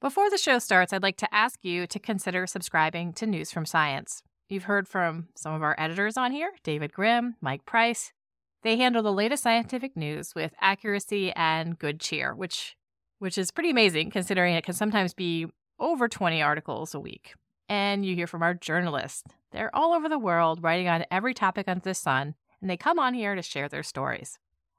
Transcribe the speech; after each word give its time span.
Before 0.00 0.30
the 0.30 0.38
show 0.38 0.58
starts, 0.58 0.94
I'd 0.94 1.02
like 1.02 1.18
to 1.18 1.34
ask 1.34 1.62
you 1.62 1.86
to 1.86 1.98
consider 1.98 2.46
subscribing 2.46 3.12
to 3.12 3.26
News 3.26 3.52
from 3.52 3.66
Science. 3.66 4.22
You've 4.48 4.64
heard 4.64 4.88
from 4.88 5.28
some 5.34 5.52
of 5.52 5.62
our 5.62 5.74
editors 5.76 6.16
on 6.16 6.32
here 6.32 6.52
David 6.62 6.94
Grimm, 6.94 7.36
Mike 7.42 7.66
Price. 7.66 8.14
They 8.62 8.78
handle 8.78 9.02
the 9.02 9.12
latest 9.12 9.42
scientific 9.42 9.98
news 9.98 10.34
with 10.34 10.54
accuracy 10.58 11.32
and 11.32 11.78
good 11.78 12.00
cheer, 12.00 12.34
which 12.34 12.76
which 13.18 13.36
is 13.36 13.50
pretty 13.50 13.68
amazing 13.68 14.10
considering 14.10 14.54
it 14.54 14.64
can 14.64 14.72
sometimes 14.72 15.12
be 15.12 15.46
over 15.78 16.08
20 16.08 16.40
articles 16.40 16.94
a 16.94 17.00
week. 17.00 17.34
And 17.68 18.06
you 18.06 18.14
hear 18.14 18.26
from 18.26 18.42
our 18.42 18.54
journalists. 18.54 19.24
They're 19.50 19.74
all 19.76 19.92
over 19.92 20.08
the 20.08 20.18
world 20.18 20.62
writing 20.62 20.88
on 20.88 21.04
every 21.10 21.34
topic 21.34 21.68
under 21.68 21.84
the 21.84 21.92
sun, 21.92 22.36
and 22.62 22.70
they 22.70 22.78
come 22.78 22.98
on 22.98 23.12
here 23.12 23.34
to 23.34 23.42
share 23.42 23.68
their 23.68 23.82
stories. 23.82 24.38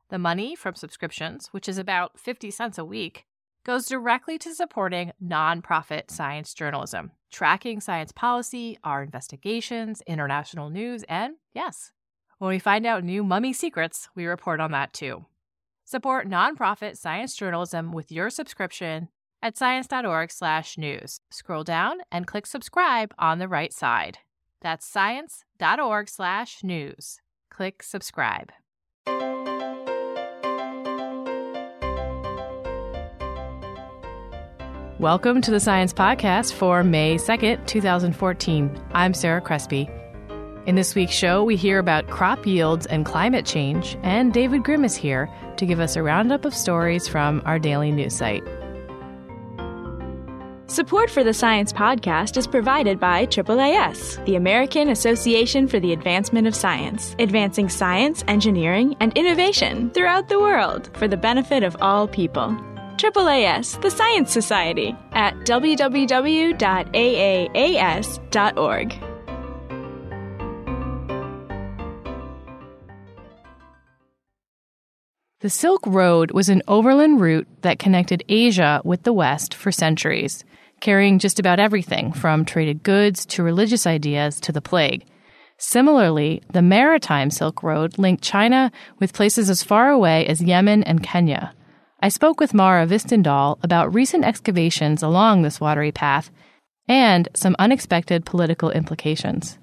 The 0.09 0.17
money 0.17 0.55
from 0.55 0.73
subscriptions, 0.73 1.49
which 1.51 1.69
is 1.69 1.77
about 1.77 2.19
50 2.19 2.49
cents 2.49 2.79
a 2.79 2.83
week, 2.83 3.27
goes 3.63 3.85
directly 3.85 4.37
to 4.39 4.53
supporting 4.53 5.11
nonprofit 5.23 6.09
science 6.09 6.53
journalism, 6.53 7.11
tracking 7.31 7.79
science 7.79 8.11
policy, 8.11 8.77
our 8.83 9.01
investigations, 9.03 10.01
international 10.07 10.69
news, 10.69 11.05
and 11.07 11.35
yes, 11.53 11.91
when 12.39 12.49
we 12.49 12.59
find 12.59 12.87
out 12.87 13.03
new 13.03 13.23
mummy 13.23 13.53
secrets, 13.53 14.09
we 14.15 14.25
report 14.25 14.59
on 14.59 14.71
that 14.71 14.93
too. 14.93 15.25
Support 15.85 16.27
nonprofit 16.27 16.97
science 16.97 17.35
journalism 17.35 17.91
with 17.91 18.11
your 18.11 18.29
subscription 18.29 19.09
at 19.41 19.57
science.org/news. 19.57 21.19
Scroll 21.29 21.63
down 21.63 21.97
and 22.11 22.25
click 22.25 22.45
subscribe 22.45 23.13
on 23.19 23.39
the 23.39 23.47
right 23.47 23.73
side. 23.73 24.19
That's 24.61 24.87
science.org/news. 24.87 27.19
Click 27.49 27.83
subscribe. 27.83 28.51
Welcome 35.01 35.41
to 35.41 35.49
the 35.49 35.59
Science 35.59 35.93
Podcast 35.93 36.53
for 36.53 36.83
May 36.83 37.15
2nd, 37.15 37.65
2014. 37.65 38.79
I'm 38.93 39.15
Sarah 39.15 39.41
Crespi. 39.41 39.89
In 40.67 40.75
this 40.75 40.93
week's 40.93 41.15
show, 41.15 41.43
we 41.43 41.55
hear 41.55 41.79
about 41.79 42.07
crop 42.07 42.45
yields 42.45 42.85
and 42.85 43.03
climate 43.03 43.43
change, 43.43 43.97
and 44.03 44.31
David 44.31 44.63
Grimm 44.63 44.85
is 44.85 44.95
here 44.95 45.27
to 45.57 45.65
give 45.65 45.79
us 45.79 45.95
a 45.95 46.03
roundup 46.03 46.45
of 46.45 46.53
stories 46.53 47.07
from 47.07 47.41
our 47.45 47.57
daily 47.57 47.91
news 47.91 48.15
site. 48.15 48.43
Support 50.67 51.09
for 51.09 51.23
the 51.23 51.33
Science 51.33 51.73
Podcast 51.73 52.37
is 52.37 52.45
provided 52.45 52.99
by 52.99 53.25
AAAS, 53.25 54.23
the 54.25 54.35
American 54.35 54.87
Association 54.87 55.67
for 55.67 55.79
the 55.79 55.93
Advancement 55.93 56.45
of 56.45 56.53
Science, 56.53 57.15
advancing 57.17 57.69
science, 57.69 58.23
engineering, 58.27 58.95
and 58.99 59.17
innovation 59.17 59.89
throughout 59.89 60.29
the 60.29 60.39
world 60.39 60.95
for 60.95 61.07
the 61.07 61.17
benefit 61.17 61.63
of 61.63 61.75
all 61.81 62.07
people. 62.07 62.55
AAAS, 62.97 63.81
the 63.81 63.91
Science 63.91 64.31
Society, 64.31 64.95
at 65.13 65.35
www.aaas.org. 65.39 66.61
The 75.41 75.49
Silk 75.49 75.87
Road 75.87 76.31
was 76.33 76.49
an 76.49 76.61
overland 76.67 77.19
route 77.19 77.47
that 77.63 77.79
connected 77.79 78.23
Asia 78.29 78.79
with 78.83 79.01
the 79.01 79.11
West 79.11 79.55
for 79.55 79.71
centuries, 79.71 80.43
carrying 80.81 81.17
just 81.17 81.39
about 81.39 81.59
everything 81.59 82.13
from 82.13 82.45
traded 82.45 82.83
goods 82.83 83.25
to 83.25 83.41
religious 83.41 83.87
ideas 83.87 84.39
to 84.41 84.51
the 84.51 84.61
plague. 84.61 85.03
Similarly, 85.57 86.43
the 86.51 86.61
Maritime 86.61 87.31
Silk 87.31 87.63
Road 87.63 87.97
linked 87.97 88.23
China 88.23 88.71
with 88.99 89.13
places 89.13 89.49
as 89.49 89.63
far 89.63 89.89
away 89.89 90.27
as 90.27 90.43
Yemen 90.43 90.83
and 90.83 91.01
Kenya. 91.01 91.55
I 92.03 92.09
spoke 92.09 92.39
with 92.39 92.53
Mara 92.53 92.87
Hvistendahl 92.87 93.59
about 93.61 93.93
recent 93.93 94.25
excavations 94.25 95.03
along 95.03 95.43
this 95.43 95.61
watery 95.61 95.91
path 95.91 96.31
and 96.87 97.29
some 97.35 97.55
unexpected 97.59 98.25
political 98.25 98.71
implications. 98.71 99.59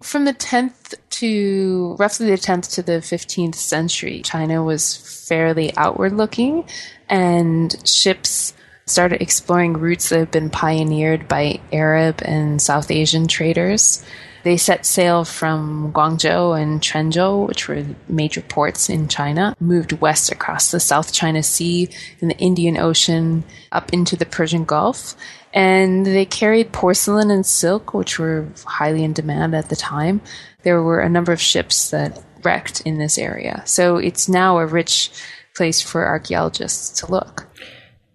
From 0.00 0.24
the 0.24 0.32
10th 0.32 0.94
to 1.10 1.96
roughly 1.98 2.30
the 2.30 2.38
10th 2.38 2.72
to 2.74 2.82
the 2.82 3.00
15th 3.00 3.56
century, 3.56 4.22
China 4.22 4.62
was 4.62 5.26
fairly 5.28 5.76
outward 5.76 6.12
looking, 6.12 6.64
and 7.08 7.76
ships 7.86 8.54
started 8.86 9.20
exploring 9.20 9.74
routes 9.74 10.08
that 10.08 10.18
had 10.18 10.30
been 10.30 10.50
pioneered 10.50 11.28
by 11.28 11.60
Arab 11.72 12.22
and 12.24 12.62
South 12.62 12.90
Asian 12.90 13.26
traders. 13.26 14.04
They 14.42 14.56
set 14.56 14.86
sail 14.86 15.24
from 15.24 15.92
Guangzhou 15.92 16.60
and 16.60 16.80
Quanzhou, 16.80 17.46
which 17.46 17.68
were 17.68 17.84
major 18.08 18.40
ports 18.40 18.88
in 18.88 19.08
China, 19.08 19.54
moved 19.60 20.00
west 20.00 20.32
across 20.32 20.70
the 20.70 20.80
South 20.80 21.12
China 21.12 21.42
Sea 21.42 21.88
and 22.20 22.30
the 22.30 22.38
Indian 22.38 22.76
Ocean 22.78 23.44
up 23.72 23.92
into 23.92 24.16
the 24.16 24.26
Persian 24.26 24.64
Gulf. 24.64 25.14
And 25.52 26.06
they 26.06 26.24
carried 26.24 26.72
porcelain 26.72 27.30
and 27.30 27.44
silk, 27.44 27.92
which 27.92 28.18
were 28.18 28.46
highly 28.64 29.04
in 29.04 29.12
demand 29.12 29.54
at 29.54 29.68
the 29.68 29.76
time. 29.76 30.20
There 30.62 30.82
were 30.82 31.00
a 31.00 31.08
number 31.08 31.32
of 31.32 31.40
ships 31.40 31.90
that 31.90 32.22
wrecked 32.42 32.80
in 32.82 32.98
this 32.98 33.18
area. 33.18 33.62
So 33.66 33.96
it's 33.96 34.28
now 34.28 34.58
a 34.58 34.66
rich 34.66 35.10
place 35.54 35.82
for 35.82 36.06
archaeologists 36.06 37.00
to 37.00 37.10
look. 37.10 37.46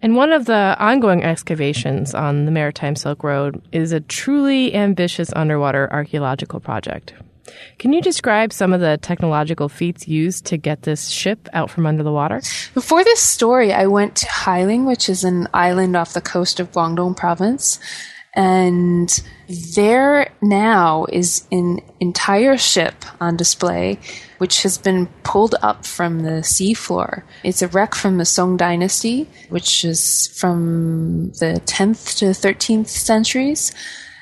And 0.06 0.16
one 0.16 0.32
of 0.32 0.46
the 0.46 0.76
ongoing 0.78 1.24
excavations 1.24 2.14
on 2.14 2.46
the 2.46 2.52
Maritime 2.52 2.96
Silk 2.96 3.24
Road 3.24 3.60
is 3.72 3.92
a 3.92 4.02
truly 4.02 4.76
ambitious 4.76 5.34
underwater 5.36 5.92
archaeological 5.92 6.60
project. 6.60 7.16
Can 7.80 7.92
you 7.92 8.04
describe 8.04 8.54
some 8.54 8.72
of 8.72 8.82
the 8.82 9.00
technological 9.02 9.68
feats 9.68 10.08
used 10.08 10.46
to 10.46 10.58
get 10.58 10.84
this 10.84 11.08
ship 11.08 11.50
out 11.54 11.72
from 11.72 11.88
under 11.88 12.04
the 12.04 12.12
water? 12.12 12.44
Before 12.76 13.04
this 13.04 13.20
story, 13.20 13.74
I 13.74 13.88
went 13.88 14.16
to 14.18 14.28
Hailing, 14.28 14.86
which 14.86 15.10
is 15.10 15.24
an 15.24 15.48
island 15.56 15.98
off 15.98 16.14
the 16.14 16.22
coast 16.22 16.60
of 16.60 16.72
Guangdong 16.72 17.18
province. 17.18 17.80
And 18.36 19.24
there 19.48 20.32
now 20.42 21.06
is 21.06 21.48
an 21.52 21.80
entire 22.00 22.58
ship 22.58 23.06
on 23.22 23.38
display, 23.38 24.00
which 24.40 24.64
has 24.64 24.78
been 24.78 25.08
pulled 25.24 25.56
up 25.62 25.86
from 25.86 26.22
the 26.22 26.42
seafloor. 26.42 27.24
It's 27.44 27.62
a 27.62 27.68
wreck 27.68 27.96
from 27.96 28.18
the 28.18 28.26
Song 28.26 28.58
Dynasty, 28.58 29.30
which 29.50 29.86
is 29.86 30.28
from 30.36 31.32
the 31.40 31.62
10th 31.66 32.18
to 32.18 32.26
13th 32.26 32.88
centuries. 32.88 33.72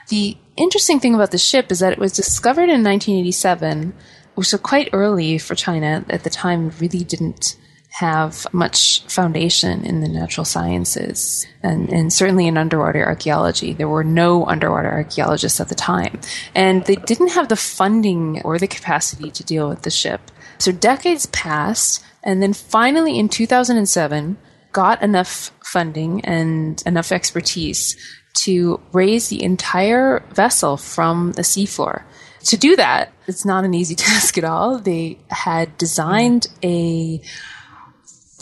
The 0.09 0.37
interesting 0.57 0.99
thing 0.99 1.15
about 1.15 1.31
the 1.31 1.37
ship 1.37 1.71
is 1.71 1.79
that 1.79 1.93
it 1.93 1.99
was 1.99 2.13
discovered 2.13 2.69
in 2.69 2.83
1987, 2.83 3.93
which 4.35 4.51
was 4.51 4.61
quite 4.61 4.89
early 4.93 5.39
for 5.39 5.55
China 5.55 6.05
at 6.09 6.23
the 6.23 6.29
time, 6.29 6.71
really 6.79 7.03
didn't 7.03 7.55
have 7.93 8.47
much 8.51 9.03
foundation 9.03 9.85
in 9.85 10.01
the 10.01 10.07
natural 10.07 10.43
sciences 10.43 11.45
and, 11.61 11.93
and, 11.93 12.11
certainly 12.11 12.47
in 12.47 12.57
underwater 12.57 13.05
archaeology. 13.05 13.71
There 13.71 13.87
were 13.87 14.03
no 14.03 14.47
underwater 14.47 14.89
archaeologists 14.91 15.59
at 15.59 15.69
the 15.69 15.75
time. 15.75 16.19
And 16.55 16.83
they 16.85 16.95
didn't 16.95 17.33
have 17.33 17.49
the 17.49 17.55
funding 17.55 18.41
or 18.41 18.57
the 18.57 18.65
capacity 18.65 19.29
to 19.29 19.43
deal 19.43 19.69
with 19.69 19.83
the 19.83 19.91
ship. 19.91 20.21
So 20.57 20.71
decades 20.71 21.27
passed, 21.27 22.03
and 22.23 22.41
then 22.41 22.53
finally 22.53 23.19
in 23.19 23.29
2007, 23.29 24.37
got 24.71 25.03
enough 25.03 25.51
funding 25.63 26.25
and 26.25 26.81
enough 26.87 27.11
expertise 27.11 27.95
to 28.33 28.81
raise 28.91 29.27
the 29.27 29.43
entire 29.43 30.23
vessel 30.31 30.77
from 30.77 31.33
the 31.33 31.43
seafloor. 31.43 32.01
To 32.45 32.57
do 32.57 32.75
that, 32.75 33.13
it's 33.27 33.45
not 33.45 33.65
an 33.65 33.75
easy 33.75 33.95
task 34.09 34.35
at 34.39 34.43
all. 34.43 34.79
They 34.79 35.19
had 35.29 35.77
designed 35.77 36.47
a 36.63 37.21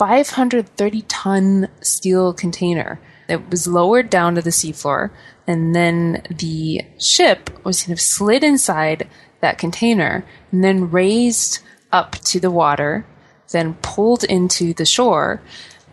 530 0.02 1.02
ton 1.02 1.68
steel 1.80 2.32
container 2.32 2.98
that 3.28 3.48
was 3.50 3.68
lowered 3.68 4.10
down 4.10 4.34
to 4.34 4.42
the 4.42 4.50
seafloor. 4.50 5.12
and 5.46 5.76
then 5.76 6.24
the 6.28 6.80
ship 6.98 7.48
was 7.64 7.84
kind 7.84 7.92
of 7.92 8.00
slid 8.00 8.42
inside 8.42 9.08
that 9.40 9.58
container 9.58 10.24
and 10.50 10.64
then 10.64 10.90
raised 10.90 11.60
up 11.92 12.16
to 12.16 12.40
the 12.40 12.50
water, 12.50 13.06
then 13.52 13.74
pulled 13.74 14.24
into 14.24 14.74
the 14.74 14.84
shore. 14.84 15.40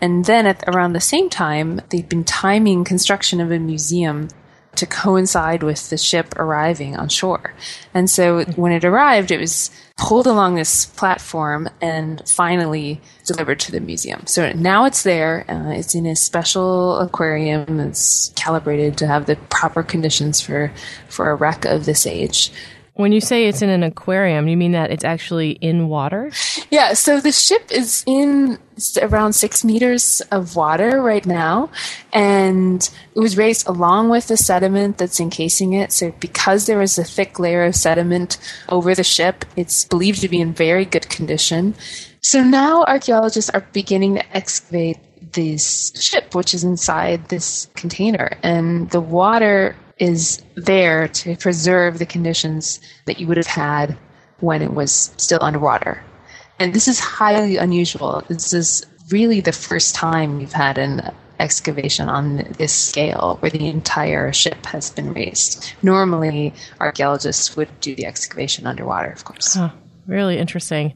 And 0.01 0.25
then 0.25 0.47
at 0.47 0.63
around 0.67 0.93
the 0.93 0.99
same 0.99 1.29
time, 1.29 1.79
they'd 1.89 2.09
been 2.09 2.23
timing 2.23 2.85
construction 2.85 3.39
of 3.39 3.51
a 3.51 3.59
museum 3.59 4.29
to 4.75 4.85
coincide 4.85 5.63
with 5.63 5.89
the 5.89 5.97
ship 5.97 6.33
arriving 6.37 6.95
on 6.95 7.09
shore. 7.09 7.53
And 7.93 8.09
so 8.09 8.43
when 8.55 8.71
it 8.71 8.85
arrived, 8.85 9.31
it 9.31 9.39
was 9.39 9.71
pulled 9.97 10.27
along 10.27 10.55
this 10.55 10.85
platform 10.85 11.67
and 11.81 12.23
finally 12.29 13.01
delivered 13.25 13.59
to 13.59 13.71
the 13.71 13.81
museum. 13.81 14.25
So 14.25 14.51
now 14.53 14.85
it's 14.85 15.03
there. 15.03 15.45
Uh, 15.49 15.71
it's 15.71 15.93
in 15.95 16.05
a 16.05 16.15
special 16.15 16.97
aquarium. 16.99 17.77
that's 17.77 18.29
calibrated 18.35 18.97
to 18.99 19.07
have 19.07 19.25
the 19.25 19.35
proper 19.49 19.83
conditions 19.83 20.39
for, 20.39 20.71
for 21.09 21.29
a 21.29 21.35
wreck 21.35 21.65
of 21.65 21.85
this 21.85 22.07
age. 22.07 22.51
When 22.99 23.13
you 23.13 23.21
say 23.21 23.45
it's 23.45 23.61
in 23.61 23.69
an 23.69 23.81
aquarium, 23.81 24.49
you 24.49 24.57
mean 24.57 24.73
that 24.73 24.91
it's 24.91 25.05
actually 25.05 25.51
in 25.51 25.87
water? 25.87 26.31
Yeah, 26.69 26.91
so 26.91 27.21
the 27.21 27.31
ship 27.31 27.71
is 27.71 28.03
in 28.05 28.59
around 29.01 29.31
six 29.31 29.63
meters 29.63 30.21
of 30.33 30.57
water 30.57 31.01
right 31.01 31.25
now, 31.25 31.69
and 32.11 32.89
it 33.15 33.19
was 33.21 33.37
raised 33.37 33.69
along 33.69 34.09
with 34.09 34.27
the 34.27 34.35
sediment 34.35 34.97
that's 34.97 35.21
encasing 35.21 35.71
it. 35.71 35.93
So, 35.93 36.11
because 36.19 36.65
there 36.65 36.81
is 36.81 36.97
a 36.97 37.05
thick 37.05 37.39
layer 37.39 37.63
of 37.63 37.73
sediment 37.73 38.37
over 38.67 38.93
the 38.93 39.05
ship, 39.05 39.45
it's 39.55 39.85
believed 39.85 40.19
to 40.19 40.27
be 40.27 40.41
in 40.41 40.51
very 40.51 40.83
good 40.83 41.07
condition. 41.07 41.75
So, 42.19 42.43
now 42.43 42.83
archaeologists 42.83 43.49
are 43.51 43.65
beginning 43.71 44.15
to 44.15 44.35
excavate 44.35 44.97
this 45.31 45.93
ship, 45.95 46.35
which 46.35 46.53
is 46.53 46.65
inside 46.65 47.29
this 47.29 47.69
container, 47.75 48.37
and 48.43 48.89
the 48.89 48.99
water 48.99 49.77
is 49.99 50.41
there 50.55 51.07
to 51.07 51.35
preserve 51.35 51.99
the 51.99 52.05
conditions 52.05 52.79
that 53.05 53.19
you 53.19 53.27
would 53.27 53.37
have 53.37 53.47
had 53.47 53.97
when 54.39 54.61
it 54.61 54.73
was 54.73 55.11
still 55.17 55.39
underwater. 55.41 56.01
And 56.59 56.73
this 56.73 56.87
is 56.87 56.99
highly 56.99 57.57
unusual. 57.57 58.23
This 58.27 58.53
is 58.53 58.85
really 59.11 59.41
the 59.41 59.51
first 59.51 59.95
time 59.95 60.37
we've 60.37 60.53
had 60.53 60.77
an 60.77 61.13
excavation 61.39 62.09
on 62.09 62.37
this 62.57 62.73
scale 62.73 63.37
where 63.39 63.49
the 63.49 63.67
entire 63.67 64.33
ship 64.33 64.65
has 64.65 64.89
been 64.89 65.13
raised. 65.13 65.71
Normally, 65.81 66.53
archaeologists 66.79 67.55
would 67.55 67.69
do 67.79 67.95
the 67.95 68.05
excavation 68.05 68.67
underwater, 68.67 69.09
of 69.09 69.23
course. 69.23 69.55
Oh, 69.57 69.71
really 70.05 70.37
interesting. 70.37 70.93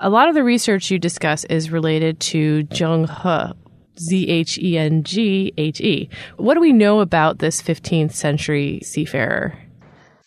A 0.00 0.10
lot 0.10 0.28
of 0.28 0.34
the 0.34 0.44
research 0.44 0.90
you 0.90 0.98
discuss 0.98 1.44
is 1.44 1.70
related 1.70 2.20
to 2.20 2.64
Zheng 2.64 3.08
He, 3.08 3.54
Z 3.98 4.28
H 4.28 4.58
E 4.58 4.78
N 4.78 5.02
G 5.02 5.52
H 5.56 5.80
E. 5.80 6.08
What 6.36 6.54
do 6.54 6.60
we 6.60 6.72
know 6.72 7.00
about 7.00 7.38
this 7.38 7.62
15th 7.62 8.12
century 8.12 8.80
seafarer? 8.82 9.58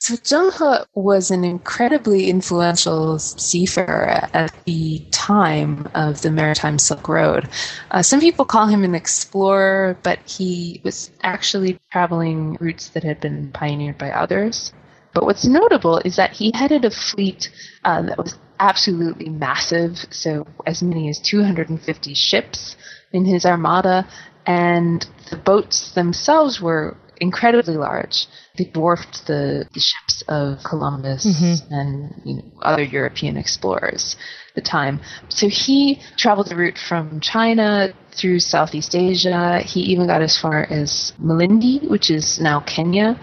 So 0.02 0.16
Zheng 0.16 0.54
He 0.54 0.86
was 0.96 1.30
an 1.30 1.44
incredibly 1.44 2.30
influential 2.30 3.20
seafarer 3.20 4.30
at 4.34 4.54
the 4.66 5.00
time 5.12 5.90
of 5.94 6.22
the 6.22 6.32
Maritime 6.32 6.80
Silk 6.80 7.10
Road. 7.10 7.50
Uh, 7.92 8.02
some 8.02 8.22
people 8.22 8.46
call 8.46 8.68
him 8.68 8.86
an 8.86 8.96
explorer, 8.96 9.98
but 10.02 10.20
he 10.26 10.80
was 10.86 11.12
actually 11.22 11.78
traveling 11.92 12.58
routes 12.62 12.90
that 12.90 13.04
had 13.04 13.20
been 13.20 13.52
pioneered 13.52 13.98
by 13.98 14.10
others. 14.10 14.72
But 15.14 15.26
what's 15.26 15.46
notable 15.46 15.98
is 16.06 16.16
that 16.16 16.32
he 16.32 16.52
headed 16.56 16.86
a 16.86 16.92
fleet 16.92 17.52
uh, 17.84 18.04
that 18.04 18.18
was 18.18 18.38
absolutely 18.60 19.30
massive, 19.30 19.98
so 20.12 20.48
as 20.66 20.82
many 20.82 21.10
as 21.10 21.20
250 21.20 22.14
ships, 22.14 22.78
in 23.12 23.26
his 23.26 23.46
armada, 23.46 24.08
and 24.46 25.06
the 25.30 25.38
boats 25.38 25.92
themselves 25.94 26.62
were 26.62 26.98
incredibly 27.20 27.76
large. 27.76 28.28
They 28.58 28.66
dwarfed 28.66 29.28
the, 29.28 29.68
the 29.74 29.80
ships 29.80 30.24
of 30.28 30.64
Columbus 30.64 31.26
mm-hmm. 31.26 31.74
and 31.74 32.22
you 32.26 32.36
know, 32.36 32.44
other 32.62 32.84
European 32.84 33.38
explorers 33.38 34.16
at 34.50 34.56
the 34.56 34.62
time. 34.62 35.02
So 35.30 35.48
he 35.50 36.02
traveled 36.18 36.50
the 36.50 36.56
route 36.56 36.78
from 36.78 37.20
China 37.20 37.94
through 38.12 38.40
Southeast 38.40 38.96
Asia. 38.96 39.60
He 39.60 39.82
even 39.82 40.08
got 40.08 40.22
as 40.22 40.38
far 40.38 40.64
as 40.64 41.14
Malindi, 41.22 41.90
which 41.90 42.10
is 42.10 42.40
now 42.40 42.62
Kenya. 42.62 43.20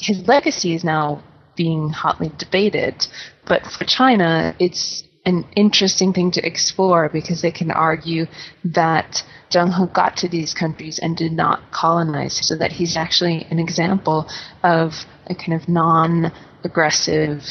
His 0.00 0.26
legacy 0.26 0.74
is 0.74 0.84
now 0.84 1.22
being 1.56 1.90
hotly 1.90 2.32
debated, 2.38 3.06
but 3.46 3.66
for 3.66 3.84
China, 3.84 4.54
it's 4.58 5.04
an 5.24 5.46
interesting 5.54 6.12
thing 6.12 6.32
to 6.32 6.44
explore 6.44 7.08
because 7.08 7.42
they 7.42 7.52
can 7.52 7.70
argue 7.70 8.26
that 8.64 9.22
Zheng 9.50 9.72
He 9.72 9.92
got 9.92 10.16
to 10.18 10.28
these 10.28 10.54
countries 10.54 10.98
and 10.98 11.16
did 11.16 11.32
not 11.32 11.70
colonize, 11.70 12.34
so 12.46 12.56
that 12.56 12.72
he's 12.72 12.96
actually 12.96 13.46
an 13.50 13.58
example 13.58 14.28
of 14.62 14.92
a 15.26 15.34
kind 15.34 15.54
of 15.54 15.68
non 15.68 16.32
aggressive 16.64 17.42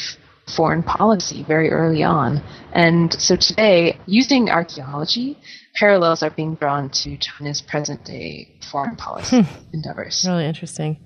foreign 0.54 0.82
policy 0.82 1.44
very 1.44 1.70
early 1.70 2.02
on. 2.02 2.42
And 2.72 3.12
so 3.20 3.36
today, 3.36 3.98
using 4.06 4.50
archaeology, 4.50 5.38
parallels 5.74 6.22
are 6.22 6.30
being 6.30 6.56
drawn 6.56 6.90
to 6.90 7.16
China's 7.16 7.62
present 7.62 8.04
day 8.04 8.48
foreign 8.70 8.96
policy 8.96 9.42
hmm. 9.42 9.58
endeavors. 9.72 10.24
Really 10.26 10.46
interesting. 10.46 10.98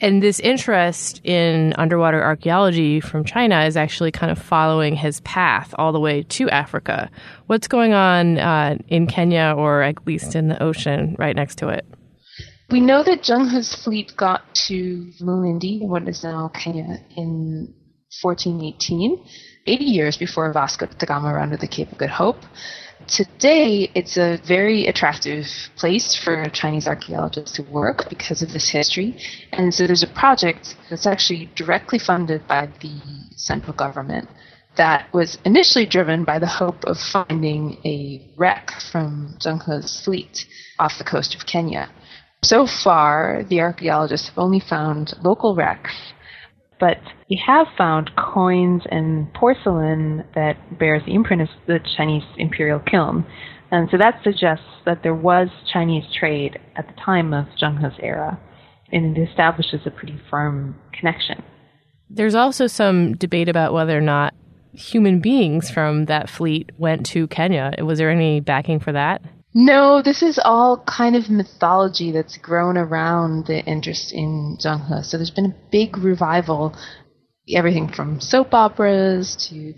And 0.00 0.22
this 0.22 0.40
interest 0.40 1.20
in 1.24 1.72
underwater 1.78 2.22
archaeology 2.22 3.00
from 3.00 3.24
China 3.24 3.64
is 3.64 3.76
actually 3.76 4.12
kind 4.12 4.30
of 4.30 4.38
following 4.38 4.94
his 4.94 5.20
path 5.20 5.74
all 5.78 5.92
the 5.92 6.00
way 6.00 6.22
to 6.24 6.50
Africa. 6.50 7.10
What's 7.46 7.66
going 7.66 7.94
on 7.94 8.38
uh, 8.38 8.76
in 8.88 9.06
Kenya, 9.06 9.54
or 9.56 9.82
at 9.82 10.06
least 10.06 10.34
in 10.34 10.48
the 10.48 10.62
ocean 10.62 11.16
right 11.18 11.34
next 11.34 11.56
to 11.58 11.68
it? 11.68 11.86
We 12.70 12.80
know 12.80 13.02
that 13.04 13.22
Zheng 13.22 13.50
He's 13.50 13.74
fleet 13.74 14.16
got 14.16 14.54
to 14.66 15.12
Malindi, 15.20 15.80
what 15.80 16.08
is 16.08 16.24
now 16.24 16.48
Kenya, 16.48 16.98
in 17.16 17.72
1418, 18.22 19.24
80 19.66 19.84
years 19.84 20.16
before 20.16 20.52
Vasco 20.52 20.86
da 20.86 21.06
Gama 21.06 21.34
rounded 21.34 21.60
the 21.60 21.66
Cape 21.66 21.90
of 21.90 21.98
Good 21.98 22.10
Hope. 22.10 22.38
Today, 23.08 23.90
it's 23.94 24.16
a 24.16 24.38
very 24.46 24.86
attractive 24.86 25.46
place 25.76 26.14
for 26.14 26.48
Chinese 26.50 26.86
archaeologists 26.86 27.56
to 27.56 27.62
work 27.64 28.08
because 28.08 28.42
of 28.42 28.52
this 28.52 28.70
history. 28.70 29.20
And 29.52 29.74
so 29.74 29.86
there's 29.86 30.02
a 30.04 30.08
project 30.14 30.76
that's 30.88 31.06
actually 31.06 31.50
directly 31.56 31.98
funded 31.98 32.46
by 32.46 32.68
the 32.80 33.00
central 33.36 33.74
government 33.74 34.28
that 34.76 35.12
was 35.12 35.38
initially 35.44 35.86
driven 35.86 36.24
by 36.24 36.38
the 36.38 36.46
hope 36.46 36.84
of 36.84 36.98
finding 36.98 37.78
a 37.84 38.30
wreck 38.36 38.70
from 38.92 39.36
Zheng 39.40 39.62
He's 39.64 40.00
fleet 40.00 40.46
off 40.78 40.98
the 40.98 41.04
coast 41.04 41.34
of 41.34 41.46
Kenya. 41.46 41.90
So 42.42 42.66
far, 42.66 43.44
the 43.48 43.60
archaeologists 43.60 44.28
have 44.28 44.38
only 44.38 44.60
found 44.60 45.14
local 45.22 45.54
wrecks 45.54 45.92
but 46.78 46.98
we 47.30 47.40
have 47.46 47.66
found 47.76 48.10
coins 48.16 48.82
and 48.90 49.32
porcelain 49.34 50.24
that 50.34 50.78
bears 50.78 51.02
the 51.06 51.14
imprint 51.14 51.42
of 51.42 51.48
the 51.66 51.78
Chinese 51.96 52.24
imperial 52.36 52.80
kiln. 52.80 53.26
And 53.70 53.88
so 53.90 53.98
that 53.98 54.20
suggests 54.22 54.64
that 54.84 55.02
there 55.02 55.14
was 55.14 55.48
Chinese 55.72 56.04
trade 56.18 56.58
at 56.76 56.86
the 56.86 56.94
time 57.00 57.32
of 57.34 57.46
Zheng 57.60 57.80
He's 57.80 57.98
era, 58.02 58.38
and 58.92 59.16
it 59.16 59.28
establishes 59.28 59.80
a 59.86 59.90
pretty 59.90 60.20
firm 60.30 60.76
connection. 60.92 61.42
There's 62.08 62.34
also 62.34 62.66
some 62.68 63.16
debate 63.16 63.48
about 63.48 63.72
whether 63.72 63.96
or 63.98 64.02
not 64.02 64.34
human 64.72 65.20
beings 65.20 65.70
from 65.70 66.04
that 66.04 66.28
fleet 66.30 66.70
went 66.78 67.06
to 67.06 67.26
Kenya. 67.28 67.72
Was 67.80 67.98
there 67.98 68.10
any 68.10 68.40
backing 68.40 68.78
for 68.78 68.92
that? 68.92 69.22
No, 69.58 70.02
this 70.02 70.22
is 70.22 70.38
all 70.38 70.84
kind 70.86 71.16
of 71.16 71.30
mythology 71.30 72.12
that's 72.12 72.36
grown 72.36 72.76
around 72.76 73.46
the 73.46 73.64
interest 73.64 74.12
in 74.12 74.58
Zheng 74.60 74.86
He. 74.86 75.02
So 75.02 75.16
there's 75.16 75.30
been 75.30 75.46
a 75.46 75.56
big 75.70 75.96
revival, 75.96 76.76
everything 77.48 77.88
from 77.88 78.20
soap 78.20 78.52
operas 78.52 79.34
to 79.48 79.72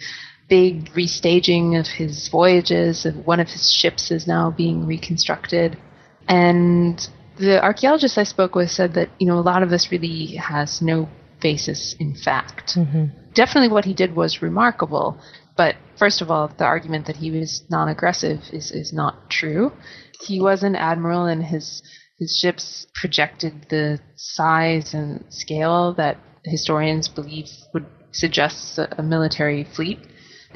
big 0.49 0.87
restaging 0.95 1.79
of 1.79 1.87
his 1.87 2.27
voyages. 2.27 3.07
One 3.25 3.39
of 3.39 3.47
his 3.47 3.73
ships 3.73 4.11
is 4.11 4.27
now 4.27 4.51
being 4.51 4.85
reconstructed. 4.85 5.79
And 6.27 7.09
the 7.37 7.63
archaeologist 7.63 8.19
I 8.19 8.25
spoke 8.25 8.57
with 8.57 8.73
said 8.73 8.95
that, 8.95 9.11
you 9.21 9.29
know, 9.29 9.39
a 9.39 9.47
lot 9.53 9.63
of 9.63 9.71
this 9.71 9.93
really 9.93 10.35
has 10.35 10.83
no 10.83 11.09
basis 11.41 11.95
in 12.01 12.17
fact. 12.17 12.75
Mm-hmm. 12.75 13.33
Definitely 13.33 13.69
what 13.69 13.85
he 13.85 13.95
did 13.95 14.17
was 14.17 14.43
remarkable, 14.43 15.21
but 15.59 15.75
first 15.99 16.23
of 16.23 16.31
all, 16.31 16.49
the 16.57 16.65
argument 16.65 17.07
that 17.07 17.17
he 17.17 17.33
was 17.33 17.65
non-aggressive 17.69 18.41
is, 18.53 18.71
is 18.71 18.93
not 18.93 19.29
true. 19.29 19.73
He 20.23 20.41
was 20.41 20.63
an 20.63 20.77
admiral, 20.77 21.27
and 21.27 21.43
his 21.43 21.83
his 22.19 22.37
ships 22.37 22.87
projected 22.95 23.67
the 23.69 24.01
size 24.17 24.95
and 24.95 25.25
scale 25.29 25.95
that 25.95 26.17
historians 26.45 27.09
believe 27.09 27.49
would 27.75 27.87
suggest 28.13 28.79
a, 28.79 29.01
a 29.01 29.03
military 29.03 29.65
fleet. 29.65 29.99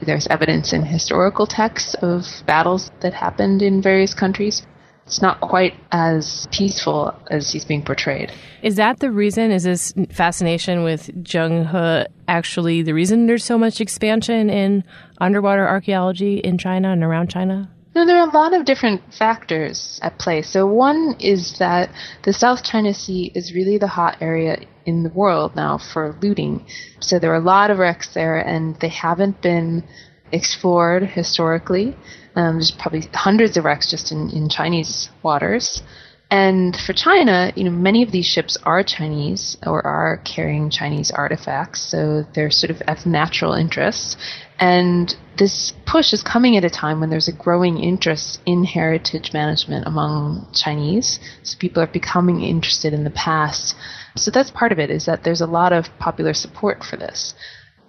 There's 0.01 0.27
evidence 0.29 0.73
in 0.73 0.85
historical 0.85 1.47
texts 1.47 1.95
of 1.95 2.25
battles 2.47 2.91
that 3.01 3.13
happened 3.13 3.63
in 3.63 3.83
various 3.83 4.15
countries 4.15 4.67
it's 5.13 5.21
not 5.21 5.43
quite 5.43 5.75
as 5.91 6.49
peaceful 6.53 7.15
as 7.31 7.53
he's 7.53 7.67
being 7.67 7.85
portrayed. 7.85 8.33
Is 8.63 8.77
that 8.77 9.01
the 9.01 9.11
reason? 9.11 9.51
Is 9.51 9.65
this 9.65 9.93
fascination 10.09 10.85
with 10.85 11.09
Zheng 11.23 11.69
He 11.71 12.07
actually 12.29 12.81
the 12.81 12.95
reason 12.95 13.27
there's 13.27 13.45
so 13.45 13.59
much 13.59 13.83
expansion 13.83 14.49
in 14.49 14.85
underwater 15.21 15.69
archaeology 15.69 16.39
in 16.39 16.57
China 16.57 16.93
and 16.93 17.05
around 17.05 17.29
China? 17.29 17.71
No, 17.95 18.07
there 18.07 18.17
are 18.17 18.27
a 18.27 18.33
lot 18.33 18.55
of 18.55 18.65
different 18.65 19.03
factors 19.13 20.01
at 20.03 20.19
play. 20.19 20.41
So, 20.41 20.67
one 20.67 21.17
is 21.21 21.59
that 21.59 21.91
the 22.23 22.33
South 22.33 22.65
China 22.65 22.95
Sea 22.95 23.31
is 23.35 23.53
really 23.53 23.77
the 23.77 23.89
hot 23.89 24.17
area 24.23 24.65
in 24.87 25.03
the 25.03 25.11
world 25.11 25.55
now 25.55 25.77
for 25.77 26.17
looting. 26.23 26.65
So, 27.01 27.19
there 27.19 27.33
are 27.33 27.43
a 27.43 27.51
lot 27.55 27.71
of 27.71 27.77
wrecks 27.77 28.15
there, 28.15 28.39
and 28.39 28.81
they 28.81 28.89
haven't 28.89 29.43
been 29.43 29.85
explored 30.33 31.05
historically. 31.05 31.97
Um, 32.35 32.57
there's 32.57 32.71
probably 32.71 33.03
hundreds 33.13 33.57
of 33.57 33.65
wrecks 33.65 33.91
just 33.91 34.11
in, 34.11 34.31
in 34.31 34.49
Chinese 34.49 35.11
waters. 35.23 35.83
And 36.31 36.75
for 36.75 36.95
China, 36.95 37.53
you 37.57 37.65
know, 37.65 37.71
many 37.71 38.03
of 38.03 38.11
these 38.11 38.25
ships 38.25 38.57
are 38.63 38.83
Chinese 38.83 39.59
or 39.67 39.87
are 39.87 40.17
carrying 40.25 40.71
Chinese 40.71 41.11
artifacts, 41.11 41.83
so 41.83 42.25
they're 42.35 42.51
sort 42.51 42.71
of 42.71 42.81
of 42.89 43.05
natural 43.05 43.53
interest. 43.53 44.17
And 44.59 45.15
this 45.37 45.75
push 45.85 46.15
is 46.15 46.23
coming 46.23 46.57
at 46.57 46.65
a 46.65 46.71
time 46.71 47.01
when 47.01 47.11
there's 47.11 47.29
a 47.29 47.33
growing 47.33 47.77
interest 47.77 48.41
in 48.47 48.65
heritage 48.65 49.35
management 49.35 49.87
among 49.87 50.47
Chinese. 50.55 51.21
So 51.43 51.59
people 51.59 51.83
are 51.83 51.87
becoming 51.87 52.41
interested 52.41 52.95
in 52.95 53.05
the 53.05 53.11
past. 53.11 53.77
So 54.17 54.31
that's 54.31 54.51
part 54.51 54.73
of 54.73 54.79
it, 54.79 54.91
is 54.91 55.05
that 55.05 55.25
there's 55.25 55.43
a 55.43 55.47
lot 55.47 55.75
of 55.75 55.87
popular 55.99 56.33
support 56.33 56.83
for 56.83 56.97
this. 56.97 57.35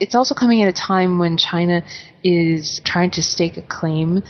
It's 0.04 0.16
also 0.16 0.36
coming 0.36 0.62
at 0.62 0.68
a 0.68 0.74
time 0.74 1.18
when 1.18 1.38
China 1.38 1.82
is 2.26 2.82
trying 2.84 3.12
to 3.12 3.24
stake 3.24 3.56
a 3.56 3.62
claim 3.62 4.22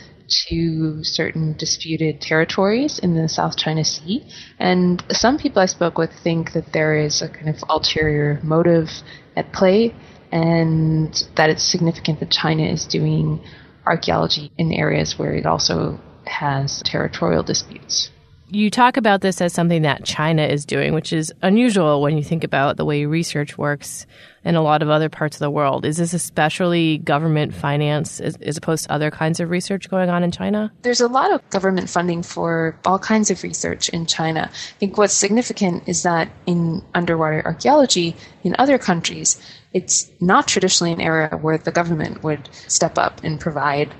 to 0.46 1.02
certain 1.02 1.56
disputed 1.58 2.20
territories 2.20 3.00
in 3.00 3.16
the 3.16 3.28
South 3.28 3.56
China 3.56 3.84
Sea. 3.84 4.24
And 4.60 5.02
some 5.10 5.36
people 5.36 5.60
I 5.60 5.66
spoke 5.66 5.98
with 5.98 6.12
think 6.22 6.52
that 6.52 6.72
there 6.72 6.96
is 6.96 7.22
a 7.22 7.28
kind 7.28 7.48
of 7.48 7.56
ulterior 7.68 8.38
motive 8.44 8.88
at 9.34 9.52
play 9.52 9.92
and 10.30 11.12
that 11.34 11.50
it's 11.50 11.64
significant 11.64 12.20
that 12.20 12.30
China 12.30 12.62
is 12.62 12.86
doing 12.86 13.40
archaeology 13.84 14.52
in 14.56 14.72
areas 14.72 15.18
where 15.18 15.34
it 15.34 15.44
also 15.44 15.98
has 16.24 16.82
territorial 16.84 17.42
disputes. 17.42 18.10
You 18.50 18.70
talk 18.70 18.96
about 18.96 19.22
this 19.22 19.40
as 19.40 19.52
something 19.52 19.82
that 19.82 20.04
China 20.04 20.42
is 20.42 20.66
doing, 20.66 20.92
which 20.92 21.12
is 21.12 21.32
unusual 21.42 22.02
when 22.02 22.16
you 22.16 22.22
think 22.22 22.44
about 22.44 22.76
the 22.76 22.84
way 22.84 23.06
research 23.06 23.56
works 23.56 24.06
in 24.44 24.54
a 24.54 24.60
lot 24.60 24.82
of 24.82 24.90
other 24.90 25.08
parts 25.08 25.36
of 25.36 25.40
the 25.40 25.50
world. 25.50 25.86
Is 25.86 25.96
this 25.96 26.12
especially 26.12 26.98
government 26.98 27.54
finance 27.54 28.20
as, 28.20 28.36
as, 28.36 28.58
opposed 28.58 28.84
to 28.84 28.92
other 28.92 29.10
kinds 29.10 29.40
of 29.40 29.48
research 29.48 29.88
going 29.88 30.10
on 30.10 30.22
in 30.22 30.30
China? 30.30 30.70
There's 30.82 31.00
a 31.00 31.08
lot 31.08 31.32
of 31.32 31.48
government 31.48 31.88
funding 31.88 32.22
for 32.22 32.78
all 32.84 32.98
kinds 32.98 33.30
of 33.30 33.42
research 33.42 33.88
in 33.88 34.04
China. 34.04 34.50
I 34.52 34.78
think 34.78 34.98
what's 34.98 35.14
significant 35.14 35.88
is 35.88 36.02
that 36.02 36.28
in 36.46 36.82
underwater 36.94 37.42
archaeology 37.44 38.14
in 38.42 38.54
other 38.58 38.76
countries, 38.76 39.40
it's 39.72 40.10
not 40.20 40.46
traditionally 40.46 40.92
an 40.92 41.00
area 41.00 41.36
where 41.40 41.56
the 41.56 41.72
government 41.72 42.22
would 42.22 42.48
step 42.68 42.98
up 42.98 43.24
and 43.24 43.40
provide 43.40 43.92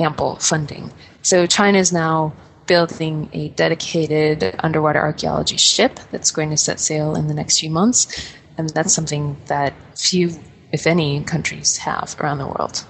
ample 0.00 0.36
funding. 0.36 0.92
So 1.22 1.46
China 1.46 1.78
is 1.78 1.92
now 1.92 2.34
building 2.66 3.28
a 3.32 3.48
dedicated 3.50 4.54
underwater 4.60 5.00
archaeology 5.00 5.56
ship 5.56 5.98
that's 6.10 6.30
going 6.30 6.50
to 6.50 6.56
set 6.56 6.80
sail 6.80 7.14
in 7.14 7.28
the 7.28 7.34
next 7.34 7.60
few 7.60 7.70
months. 7.70 8.34
And 8.56 8.68
that's 8.70 8.92
something 8.92 9.36
that 9.46 9.74
few, 9.96 10.30
if 10.72 10.86
any, 10.86 11.22
countries 11.24 11.76
have 11.78 12.16
around 12.20 12.38
the 12.38 12.46
world. 12.46 12.84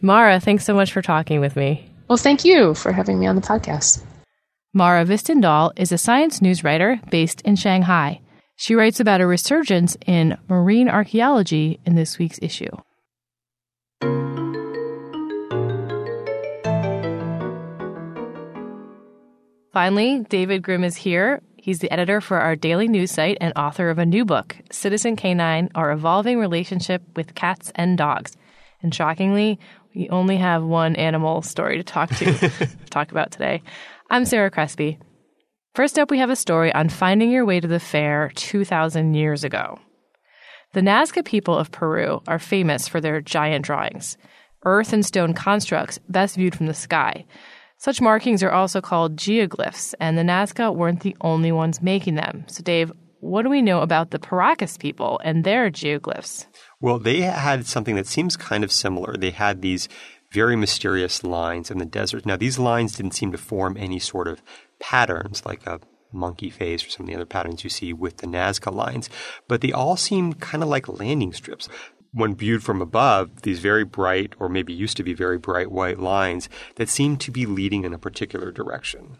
Mara, 0.00 0.38
thanks 0.38 0.64
so 0.64 0.74
much 0.74 0.92
for 0.92 1.02
talking 1.02 1.40
with 1.40 1.56
me. 1.56 1.90
Well, 2.08 2.18
thank 2.18 2.44
you 2.44 2.74
for 2.74 2.92
having 2.92 3.18
me 3.18 3.26
on 3.26 3.36
the 3.36 3.42
podcast. 3.42 4.02
Mara 4.72 5.04
Hvistendahl 5.04 5.72
is 5.76 5.92
a 5.92 5.98
science 5.98 6.40
news 6.40 6.62
writer 6.62 7.00
based 7.10 7.40
in 7.42 7.56
Shanghai. 7.56 8.20
She 8.56 8.74
writes 8.74 9.00
about 9.00 9.20
a 9.20 9.26
resurgence 9.26 9.96
in 10.06 10.36
marine 10.48 10.88
archaeology 10.88 11.80
in 11.84 11.94
this 11.94 12.18
week's 12.18 12.38
issue. 12.42 12.70
Finally, 19.72 20.20
David 20.30 20.62
Grimm 20.62 20.82
is 20.82 20.96
here. 20.96 21.42
He's 21.56 21.80
the 21.80 21.90
editor 21.92 22.22
for 22.22 22.38
our 22.38 22.56
daily 22.56 22.88
news 22.88 23.10
site 23.10 23.36
and 23.40 23.52
author 23.54 23.90
of 23.90 23.98
a 23.98 24.06
new 24.06 24.24
book, 24.24 24.56
Citizen 24.70 25.14
Canine 25.14 25.68
Our 25.74 25.92
Evolving 25.92 26.38
Relationship 26.38 27.02
with 27.16 27.34
Cats 27.34 27.70
and 27.74 27.98
Dogs. 27.98 28.34
And 28.82 28.94
shockingly, 28.94 29.58
we 29.94 30.08
only 30.08 30.38
have 30.38 30.62
one 30.62 30.96
animal 30.96 31.42
story 31.42 31.76
to 31.76 31.84
talk 31.84 32.08
to 32.16 32.68
talk 32.90 33.10
about 33.10 33.30
today. 33.30 33.62
I'm 34.08 34.24
Sarah 34.24 34.50
Crespi. 34.50 34.98
First 35.74 35.98
up, 35.98 36.10
we 36.10 36.18
have 36.18 36.30
a 36.30 36.36
story 36.36 36.72
on 36.72 36.88
finding 36.88 37.30
your 37.30 37.44
way 37.44 37.60
to 37.60 37.68
the 37.68 37.80
fair 37.80 38.32
2,000 38.36 39.12
years 39.12 39.44
ago. 39.44 39.78
The 40.72 40.80
Nazca 40.80 41.24
people 41.24 41.58
of 41.58 41.70
Peru 41.70 42.22
are 42.26 42.38
famous 42.38 42.88
for 42.88 43.02
their 43.02 43.20
giant 43.20 43.66
drawings, 43.66 44.16
earth 44.64 44.94
and 44.94 45.04
stone 45.04 45.34
constructs 45.34 45.98
best 46.08 46.36
viewed 46.36 46.56
from 46.56 46.66
the 46.66 46.74
sky. 46.74 47.26
Such 47.80 48.00
markings 48.00 48.42
are 48.42 48.50
also 48.50 48.80
called 48.80 49.16
geoglyphs, 49.16 49.94
and 50.00 50.18
the 50.18 50.22
Nazca 50.22 50.74
weren't 50.74 51.00
the 51.00 51.16
only 51.20 51.52
ones 51.52 51.80
making 51.80 52.16
them. 52.16 52.44
So, 52.48 52.62
Dave, 52.62 52.90
what 53.20 53.42
do 53.42 53.48
we 53.48 53.62
know 53.62 53.82
about 53.82 54.10
the 54.10 54.18
Paracas 54.18 54.76
people 54.76 55.20
and 55.22 55.44
their 55.44 55.70
geoglyphs? 55.70 56.46
Well, 56.80 56.98
they 56.98 57.20
had 57.20 57.66
something 57.66 57.94
that 57.94 58.08
seems 58.08 58.36
kind 58.36 58.64
of 58.64 58.72
similar. 58.72 59.16
They 59.16 59.30
had 59.30 59.62
these 59.62 59.88
very 60.32 60.56
mysterious 60.56 61.22
lines 61.22 61.70
in 61.70 61.78
the 61.78 61.84
desert. 61.84 62.26
Now, 62.26 62.36
these 62.36 62.58
lines 62.58 62.96
didn't 62.96 63.14
seem 63.14 63.30
to 63.30 63.38
form 63.38 63.76
any 63.76 64.00
sort 64.00 64.26
of 64.26 64.42
patterns 64.80 65.46
like 65.46 65.64
a 65.64 65.80
monkey 66.12 66.50
face 66.50 66.84
or 66.84 66.90
some 66.90 67.04
of 67.04 67.08
the 67.08 67.14
other 67.14 67.26
patterns 67.26 67.62
you 67.62 67.70
see 67.70 67.92
with 67.92 68.18
the 68.18 68.26
Nazca 68.26 68.72
lines, 68.72 69.08
but 69.46 69.60
they 69.60 69.72
all 69.72 69.96
seem 69.96 70.32
kind 70.32 70.62
of 70.62 70.68
like 70.68 70.88
landing 70.88 71.32
strips. 71.32 71.68
When 72.12 72.34
viewed 72.34 72.62
from 72.62 72.80
above, 72.80 73.42
these 73.42 73.60
very 73.60 73.84
bright, 73.84 74.34
or 74.38 74.48
maybe 74.48 74.72
used 74.72 74.96
to 74.96 75.02
be 75.02 75.14
very 75.14 75.38
bright 75.38 75.70
white 75.70 75.98
lines 75.98 76.48
that 76.76 76.88
seem 76.88 77.16
to 77.18 77.30
be 77.30 77.46
leading 77.46 77.84
in 77.84 77.92
a 77.92 77.98
particular 77.98 78.50
direction. 78.50 79.18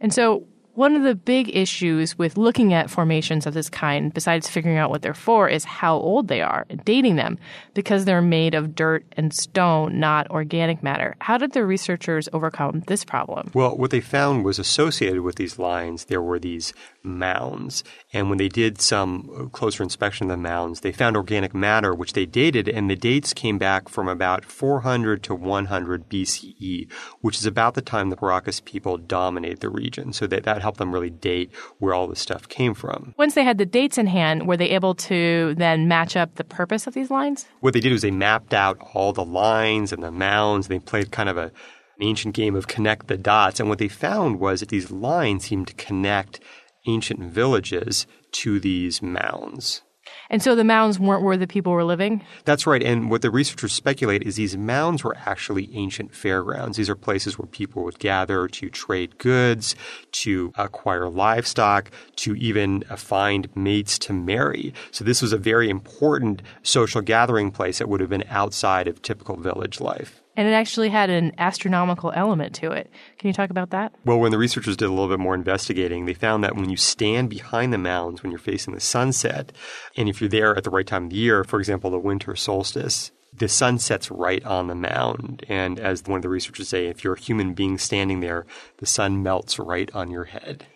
And 0.00 0.12
so, 0.12 0.46
one 0.74 0.94
of 0.94 1.02
the 1.02 1.14
big 1.14 1.54
issues 1.54 2.16
with 2.16 2.38
looking 2.38 2.72
at 2.72 2.90
formations 2.90 3.44
of 3.44 3.54
this 3.54 3.68
kind, 3.68 4.14
besides 4.14 4.48
figuring 4.48 4.78
out 4.78 4.88
what 4.88 5.02
they're 5.02 5.14
for, 5.14 5.48
is 5.48 5.64
how 5.64 5.96
old 5.96 6.28
they 6.28 6.40
are 6.40 6.64
and 6.70 6.84
dating 6.84 7.16
them 7.16 7.38
because 7.74 8.04
they're 8.04 8.22
made 8.22 8.54
of 8.54 8.74
dirt 8.74 9.04
and 9.16 9.34
stone, 9.34 9.98
not 9.98 10.30
organic 10.30 10.82
matter. 10.82 11.16
How 11.20 11.38
did 11.38 11.52
the 11.52 11.66
researchers 11.66 12.28
overcome 12.32 12.80
this 12.86 13.04
problem? 13.04 13.50
Well, 13.52 13.76
what 13.76 13.90
they 13.90 14.00
found 14.00 14.44
was 14.44 14.58
associated 14.58 15.22
with 15.22 15.36
these 15.36 15.58
lines, 15.58 16.04
there 16.04 16.22
were 16.22 16.38
these 16.38 16.72
mounds. 17.02 17.84
And 18.12 18.28
when 18.28 18.38
they 18.38 18.48
did 18.48 18.80
some 18.80 19.50
closer 19.52 19.82
inspection 19.82 20.30
of 20.30 20.36
the 20.36 20.42
mounds, 20.42 20.80
they 20.80 20.92
found 20.92 21.16
organic 21.16 21.54
matter, 21.54 21.94
which 21.94 22.12
they 22.12 22.26
dated, 22.26 22.68
and 22.68 22.90
the 22.90 22.96
dates 22.96 23.32
came 23.32 23.58
back 23.58 23.88
from 23.88 24.08
about 24.08 24.44
400 24.44 25.22
to 25.24 25.34
100 25.34 26.08
BCE, 26.08 26.90
which 27.20 27.36
is 27.36 27.46
about 27.46 27.74
the 27.74 27.82
time 27.82 28.10
the 28.10 28.16
Paracas 28.16 28.64
people 28.64 28.96
dominated 28.96 29.60
the 29.60 29.70
region. 29.70 30.12
So 30.12 30.26
that, 30.26 30.44
that 30.44 30.62
helped 30.62 30.78
them 30.78 30.92
really 30.92 31.10
date 31.10 31.50
where 31.78 31.94
all 31.94 32.06
this 32.06 32.20
stuff 32.20 32.48
came 32.48 32.74
from. 32.74 33.14
Once 33.16 33.34
they 33.34 33.44
had 33.44 33.58
the 33.58 33.66
dates 33.66 33.98
in 33.98 34.06
hand, 34.06 34.46
were 34.46 34.56
they 34.56 34.70
able 34.70 34.94
to 34.94 35.54
then 35.56 35.88
match 35.88 36.16
up 36.16 36.34
the 36.34 36.44
purpose 36.44 36.86
of 36.86 36.94
these 36.94 37.10
lines? 37.10 37.46
What 37.60 37.74
they 37.74 37.80
did 37.80 37.92
was 37.92 38.02
they 38.02 38.10
mapped 38.10 38.54
out 38.54 38.78
all 38.94 39.12
the 39.12 39.24
lines 39.24 39.92
and 39.92 40.02
the 40.02 40.10
mounds. 40.10 40.66
And 40.68 40.80
They 40.80 40.84
played 40.84 41.10
kind 41.10 41.28
of 41.28 41.36
a 41.36 41.52
an 42.00 42.06
ancient 42.06 42.34
game 42.34 42.56
of 42.56 42.66
connect 42.66 43.08
the 43.08 43.16
dots. 43.16 43.60
And 43.60 43.68
what 43.68 43.78
they 43.78 43.88
found 43.88 44.40
was 44.40 44.60
that 44.60 44.70
these 44.70 44.90
lines 44.90 45.44
seemed 45.44 45.68
to 45.68 45.74
connect 45.74 46.40
ancient 46.86 47.20
villages 47.20 48.06
to 48.32 48.60
these 48.60 49.02
mounds. 49.02 49.82
And 50.28 50.42
so 50.42 50.54
the 50.54 50.64
mounds 50.64 50.98
weren't 50.98 51.22
where 51.22 51.36
the 51.36 51.46
people 51.46 51.72
were 51.72 51.84
living? 51.84 52.24
That's 52.44 52.66
right. 52.66 52.82
And 52.82 53.10
what 53.10 53.22
the 53.22 53.30
researchers 53.30 53.72
speculate 53.72 54.22
is 54.22 54.36
these 54.36 54.56
mounds 54.56 55.02
were 55.02 55.16
actually 55.26 55.68
ancient 55.74 56.14
fairgrounds. 56.14 56.76
These 56.76 56.88
are 56.88 56.96
places 56.96 57.38
where 57.38 57.46
people 57.46 57.82
would 57.84 57.98
gather 57.98 58.46
to 58.46 58.70
trade 58.70 59.18
goods, 59.18 59.74
to 60.12 60.52
acquire 60.56 61.08
livestock, 61.08 61.90
to 62.16 62.34
even 62.36 62.84
uh, 62.88 62.96
find 62.96 63.54
mates 63.56 63.98
to 64.00 64.12
marry. 64.12 64.72
So 64.92 65.04
this 65.04 65.20
was 65.20 65.32
a 65.32 65.38
very 65.38 65.68
important 65.68 66.42
social 66.62 67.00
gathering 67.00 67.50
place 67.50 67.78
that 67.78 67.88
would 67.88 68.00
have 68.00 68.10
been 68.10 68.24
outside 68.28 68.86
of 68.86 69.02
typical 69.02 69.36
village 69.36 69.80
life 69.80 70.22
and 70.36 70.48
it 70.48 70.52
actually 70.52 70.88
had 70.88 71.10
an 71.10 71.32
astronomical 71.38 72.12
element 72.14 72.54
to 72.56 72.70
it. 72.70 72.90
Can 73.18 73.28
you 73.28 73.34
talk 73.34 73.50
about 73.50 73.70
that? 73.70 73.94
Well, 74.04 74.18
when 74.18 74.32
the 74.32 74.38
researchers 74.38 74.76
did 74.76 74.86
a 74.86 74.90
little 74.90 75.08
bit 75.08 75.18
more 75.18 75.34
investigating, 75.34 76.06
they 76.06 76.14
found 76.14 76.44
that 76.44 76.56
when 76.56 76.70
you 76.70 76.76
stand 76.76 77.30
behind 77.30 77.72
the 77.72 77.78
mounds 77.78 78.22
when 78.22 78.30
you're 78.30 78.38
facing 78.38 78.74
the 78.74 78.80
sunset, 78.80 79.52
and 79.96 80.08
if 80.08 80.20
you're 80.20 80.30
there 80.30 80.56
at 80.56 80.64
the 80.64 80.70
right 80.70 80.86
time 80.86 81.04
of 81.04 81.10
the 81.10 81.16
year, 81.16 81.44
for 81.44 81.58
example, 81.58 81.90
the 81.90 81.98
winter 81.98 82.36
solstice, 82.36 83.10
the 83.32 83.48
sun 83.48 83.78
sets 83.78 84.10
right 84.10 84.44
on 84.44 84.66
the 84.66 84.74
mound. 84.74 85.44
And 85.48 85.78
as 85.78 86.04
one 86.04 86.18
of 86.18 86.22
the 86.22 86.28
researchers 86.28 86.68
say, 86.68 86.86
if 86.86 87.04
you're 87.04 87.14
a 87.14 87.20
human 87.20 87.54
being 87.54 87.78
standing 87.78 88.20
there, 88.20 88.46
the 88.78 88.86
sun 88.86 89.22
melts 89.22 89.58
right 89.58 89.90
on 89.94 90.10
your 90.10 90.24
head. 90.24 90.66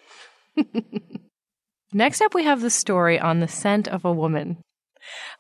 Next 1.93 2.21
up, 2.21 2.35
we 2.35 2.45
have 2.45 2.61
the 2.61 2.71
story 2.71 3.19
on 3.19 3.41
the 3.41 3.49
scent 3.49 3.89
of 3.89 4.05
a 4.05 4.13
woman. 4.13 4.59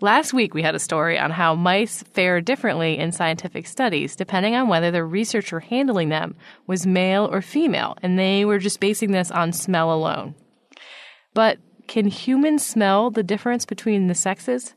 Last 0.00 0.32
week, 0.32 0.54
we 0.54 0.62
had 0.62 0.74
a 0.74 0.80
story 0.80 1.18
on 1.18 1.30
how 1.30 1.54
mice 1.54 2.02
fare 2.12 2.40
differently 2.40 2.98
in 2.98 3.12
scientific 3.12 3.66
studies, 3.66 4.16
depending 4.16 4.54
on 4.54 4.68
whether 4.68 4.90
the 4.90 5.04
researcher 5.04 5.60
handling 5.60 6.08
them 6.08 6.36
was 6.66 6.86
male 6.86 7.28
or 7.30 7.40
female, 7.40 7.96
and 8.02 8.18
they 8.18 8.44
were 8.44 8.58
just 8.58 8.80
basing 8.80 9.12
this 9.12 9.30
on 9.30 9.52
smell 9.52 9.92
alone. 9.92 10.34
But 11.32 11.58
can 11.86 12.06
humans 12.06 12.64
smell 12.64 13.10
the 13.10 13.22
difference 13.22 13.64
between 13.64 14.06
the 14.06 14.14
sexes? 14.14 14.74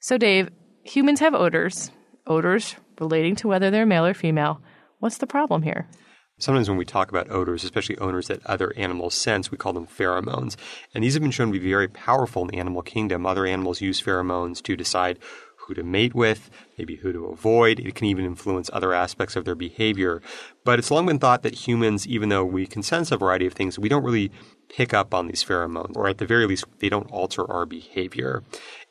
So, 0.00 0.18
Dave, 0.18 0.48
humans 0.84 1.20
have 1.20 1.34
odors, 1.34 1.90
odors 2.26 2.76
relating 3.00 3.36
to 3.36 3.48
whether 3.48 3.70
they're 3.70 3.86
male 3.86 4.06
or 4.06 4.14
female. 4.14 4.60
What's 4.98 5.18
the 5.18 5.26
problem 5.26 5.62
here? 5.62 5.88
Sometimes 6.42 6.68
when 6.68 6.76
we 6.76 6.84
talk 6.84 7.08
about 7.08 7.30
odors, 7.30 7.62
especially 7.62 7.96
odors 7.98 8.26
that 8.26 8.44
other 8.44 8.72
animals 8.76 9.14
sense, 9.14 9.52
we 9.52 9.56
call 9.56 9.72
them 9.72 9.86
pheromones. 9.86 10.56
And 10.92 11.04
these 11.04 11.14
have 11.14 11.22
been 11.22 11.30
shown 11.30 11.52
to 11.52 11.60
be 11.60 11.70
very 11.70 11.86
powerful 11.86 12.42
in 12.42 12.48
the 12.48 12.58
animal 12.58 12.82
kingdom. 12.82 13.24
Other 13.24 13.46
animals 13.46 13.80
use 13.80 14.02
pheromones 14.02 14.60
to 14.64 14.74
decide 14.74 15.20
who 15.58 15.74
to 15.74 15.84
mate 15.84 16.16
with, 16.16 16.50
maybe 16.76 16.96
who 16.96 17.12
to 17.12 17.26
avoid. 17.26 17.78
It 17.78 17.94
can 17.94 18.08
even 18.08 18.24
influence 18.24 18.68
other 18.72 18.92
aspects 18.92 19.36
of 19.36 19.44
their 19.44 19.54
behavior. 19.54 20.20
But 20.64 20.80
it's 20.80 20.90
long 20.90 21.06
been 21.06 21.20
thought 21.20 21.44
that 21.44 21.68
humans, 21.68 22.08
even 22.08 22.28
though 22.28 22.44
we 22.44 22.66
can 22.66 22.82
sense 22.82 23.12
a 23.12 23.16
variety 23.16 23.46
of 23.46 23.52
things, 23.52 23.78
we 23.78 23.88
don't 23.88 24.02
really 24.02 24.32
pick 24.68 24.92
up 24.92 25.14
on 25.14 25.28
these 25.28 25.44
pheromones, 25.44 25.96
or 25.96 26.08
at 26.08 26.18
the 26.18 26.26
very 26.26 26.46
least, 26.46 26.64
they 26.80 26.88
don't 26.88 27.10
alter 27.12 27.48
our 27.48 27.66
behavior. 27.66 28.42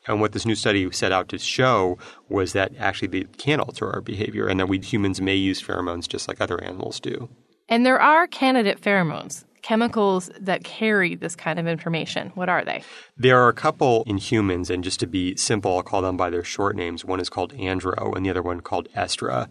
And 0.06 0.22
what 0.22 0.32
this 0.32 0.46
new 0.46 0.54
study 0.54 0.90
set 0.90 1.12
out 1.12 1.28
to 1.28 1.38
show 1.38 1.98
was 2.30 2.54
that 2.54 2.72
actually 2.78 3.08
they 3.08 3.24
can 3.36 3.60
alter 3.60 3.92
our 3.92 4.00
behavior 4.00 4.46
and 4.46 4.58
that 4.58 4.68
we 4.68 4.78
humans 4.78 5.20
may 5.20 5.36
use 5.36 5.62
pheromones 5.62 6.08
just 6.08 6.28
like 6.28 6.40
other 6.40 6.62
animals 6.64 6.98
do. 6.98 7.28
And 7.72 7.86
there 7.86 7.98
are 7.98 8.26
candidate 8.26 8.82
pheromones, 8.82 9.46
chemicals 9.62 10.30
that 10.38 10.62
carry 10.62 11.14
this 11.14 11.34
kind 11.34 11.58
of 11.58 11.66
information. 11.66 12.30
What 12.34 12.50
are 12.50 12.62
they? 12.62 12.82
There 13.16 13.40
are 13.40 13.48
a 13.48 13.54
couple 13.54 14.04
in 14.06 14.18
humans, 14.18 14.68
and 14.68 14.84
just 14.84 15.00
to 15.00 15.06
be 15.06 15.36
simple, 15.36 15.78
I'll 15.78 15.82
call 15.82 16.02
them 16.02 16.18
by 16.18 16.28
their 16.28 16.44
short 16.44 16.76
names. 16.76 17.02
One 17.02 17.18
is 17.18 17.30
called 17.30 17.54
andro, 17.54 18.14
and 18.14 18.26
the 18.26 18.28
other 18.28 18.42
one 18.42 18.60
called 18.60 18.90
estra. 18.94 19.48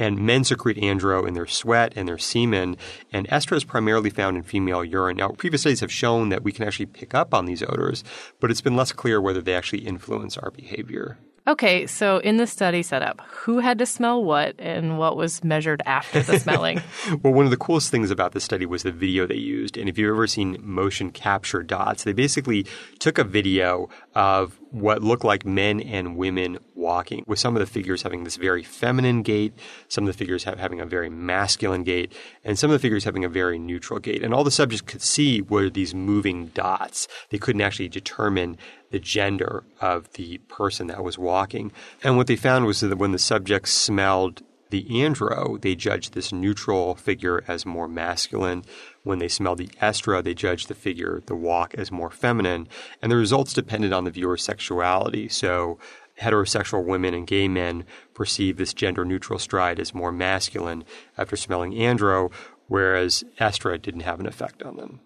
And 0.00 0.18
men 0.18 0.42
secrete 0.42 0.78
andro 0.78 1.28
in 1.28 1.34
their 1.34 1.46
sweat 1.46 1.92
and 1.94 2.08
their 2.08 2.18
semen, 2.18 2.76
and 3.12 3.28
estra 3.30 3.56
is 3.56 3.62
primarily 3.62 4.10
found 4.10 4.36
in 4.36 4.42
female 4.42 4.84
urine. 4.84 5.18
Now, 5.18 5.28
previous 5.28 5.60
studies 5.60 5.78
have 5.78 5.92
shown 5.92 6.30
that 6.30 6.42
we 6.42 6.50
can 6.50 6.66
actually 6.66 6.86
pick 6.86 7.14
up 7.14 7.32
on 7.32 7.44
these 7.44 7.62
odors, 7.62 8.02
but 8.40 8.50
it's 8.50 8.60
been 8.60 8.74
less 8.74 8.90
clear 8.90 9.20
whether 9.20 9.42
they 9.42 9.54
actually 9.54 9.86
influence 9.86 10.36
our 10.36 10.50
behavior. 10.50 11.18
Okay, 11.48 11.86
so 11.86 12.18
in 12.18 12.36
the 12.36 12.46
study 12.46 12.82
setup, 12.82 13.22
who 13.22 13.58
had 13.58 13.78
to 13.78 13.86
smell 13.86 14.22
what 14.22 14.54
and 14.58 14.98
what 14.98 15.16
was 15.16 15.42
measured 15.42 15.82
after 15.86 16.22
the 16.22 16.38
smelling? 16.40 16.82
well, 17.22 17.32
one 17.32 17.46
of 17.46 17.50
the 17.50 17.56
coolest 17.56 17.90
things 17.90 18.10
about 18.10 18.32
this 18.32 18.44
study 18.44 18.66
was 18.66 18.82
the 18.82 18.92
video 18.92 19.26
they 19.26 19.36
used. 19.36 19.78
And 19.78 19.88
if 19.88 19.96
you've 19.98 20.10
ever 20.10 20.26
seen 20.26 20.58
motion 20.60 21.10
capture 21.10 21.62
dots, 21.62 22.04
they 22.04 22.12
basically 22.12 22.66
took 22.98 23.18
a 23.18 23.24
video 23.24 23.88
of 24.14 24.59
what 24.70 25.02
looked 25.02 25.24
like 25.24 25.44
men 25.44 25.80
and 25.80 26.16
women 26.16 26.58
walking, 26.74 27.24
with 27.26 27.38
some 27.38 27.56
of 27.56 27.60
the 27.60 27.66
figures 27.66 28.02
having 28.02 28.24
this 28.24 28.36
very 28.36 28.62
feminine 28.62 29.22
gait, 29.22 29.52
some 29.88 30.04
of 30.04 30.06
the 30.06 30.16
figures 30.16 30.44
have, 30.44 30.58
having 30.58 30.80
a 30.80 30.86
very 30.86 31.10
masculine 31.10 31.82
gait, 31.82 32.12
and 32.44 32.58
some 32.58 32.70
of 32.70 32.74
the 32.74 32.78
figures 32.78 33.04
having 33.04 33.24
a 33.24 33.28
very 33.28 33.58
neutral 33.58 33.98
gait. 33.98 34.22
And 34.22 34.32
all 34.32 34.44
the 34.44 34.50
subjects 34.50 34.82
could 34.82 35.02
see 35.02 35.42
were 35.42 35.68
these 35.68 35.94
moving 35.94 36.46
dots. 36.48 37.08
They 37.30 37.38
couldn't 37.38 37.60
actually 37.62 37.88
determine 37.88 38.56
the 38.90 39.00
gender 39.00 39.64
of 39.80 40.12
the 40.12 40.38
person 40.48 40.86
that 40.88 41.02
was 41.02 41.18
walking. 41.18 41.72
And 42.02 42.16
what 42.16 42.26
they 42.26 42.36
found 42.36 42.66
was 42.66 42.80
that 42.80 42.98
when 42.98 43.12
the 43.12 43.18
subjects 43.18 43.72
smelled 43.72 44.42
the 44.70 44.84
andro, 44.84 45.60
they 45.60 45.74
judged 45.74 46.14
this 46.14 46.32
neutral 46.32 46.94
figure 46.94 47.44
as 47.48 47.66
more 47.66 47.88
masculine. 47.88 48.64
When 49.02 49.18
they 49.18 49.28
smell 49.28 49.56
the 49.56 49.70
estra, 49.80 50.22
they 50.22 50.34
judge 50.34 50.66
the 50.66 50.74
figure, 50.74 51.22
the 51.26 51.34
walk, 51.34 51.74
as 51.74 51.90
more 51.90 52.10
feminine. 52.10 52.68
And 53.00 53.10
the 53.10 53.16
results 53.16 53.52
depended 53.52 53.92
on 53.92 54.04
the 54.04 54.10
viewer's 54.10 54.42
sexuality. 54.42 55.28
So 55.28 55.78
heterosexual 56.20 56.84
women 56.84 57.14
and 57.14 57.26
gay 57.26 57.48
men 57.48 57.84
perceive 58.14 58.56
this 58.56 58.74
gender 58.74 59.04
neutral 59.04 59.38
stride 59.38 59.80
as 59.80 59.94
more 59.94 60.12
masculine 60.12 60.84
after 61.16 61.36
smelling 61.36 61.72
andro, 61.72 62.30
whereas 62.68 63.24
estra 63.38 63.78
didn't 63.78 64.02
have 64.02 64.20
an 64.20 64.26
effect 64.26 64.62
on 64.62 64.76
them. 64.76 65.00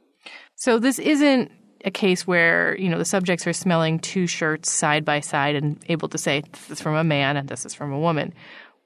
So 0.56 0.78
this 0.78 0.98
isn't 0.98 1.50
a 1.84 1.90
case 1.90 2.26
where 2.26 2.76
you 2.78 2.88
know 2.88 2.98
the 2.98 3.04
subjects 3.04 3.46
are 3.46 3.52
smelling 3.52 3.98
two 3.98 4.26
shirts 4.26 4.70
side 4.70 5.04
by 5.04 5.20
side 5.20 5.54
and 5.54 5.78
able 5.88 6.08
to 6.08 6.18
say 6.18 6.42
this 6.50 6.70
is 6.70 6.80
from 6.80 6.94
a 6.94 7.04
man 7.04 7.36
and 7.36 7.48
this 7.48 7.66
is 7.66 7.74
from 7.74 7.92
a 7.92 7.98
woman. 7.98 8.32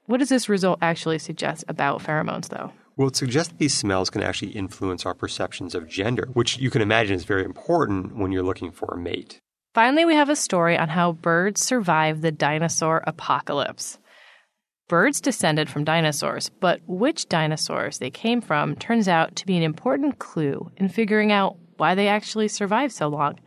What 0.05 0.17
does 0.17 0.29
this 0.29 0.49
result 0.49 0.79
actually 0.81 1.19
suggest 1.19 1.63
about 1.67 2.01
pheromones, 2.01 2.49
though? 2.49 2.73
Well, 2.99 3.07
it 3.07 3.15
suggests 3.15 3.53
these 3.57 3.73
smells 3.73 4.09
can 4.09 4.21
actually 4.21 4.51
influence 4.51 5.05
our 5.05 5.13
perceptions 5.13 5.73
of 5.73 5.87
gender, 5.87 6.27
which 6.33 6.57
you 6.57 6.69
can 6.69 6.81
imagine 6.81 7.15
is 7.15 7.23
very 7.23 7.45
important 7.45 8.17
when 8.17 8.33
you're 8.33 8.43
looking 8.43 8.73
for 8.73 8.93
a 8.93 8.97
mate. 8.97 9.39
Finally, 9.73 10.03
we 10.03 10.15
have 10.15 10.27
a 10.27 10.35
story 10.35 10.77
on 10.77 10.89
how 10.89 11.13
birds 11.13 11.61
survived 11.61 12.21
the 12.21 12.31
dinosaur 12.33 13.01
apocalypse. 13.07 13.99
Birds 14.89 15.21
descended 15.21 15.69
from 15.69 15.85
dinosaurs, 15.85 16.49
but 16.59 16.81
which 16.87 17.29
dinosaurs 17.29 17.99
they 17.99 18.09
came 18.09 18.41
from 18.41 18.75
turns 18.75 19.07
out 19.07 19.33
to 19.37 19.45
be 19.45 19.55
an 19.55 19.63
important 19.63 20.19
clue 20.19 20.69
in 20.75 20.89
figuring 20.89 21.31
out 21.31 21.55
why 21.77 21.95
they 21.95 22.09
actually 22.09 22.49
survived 22.49 22.91
so 22.91 23.07
long. 23.07 23.39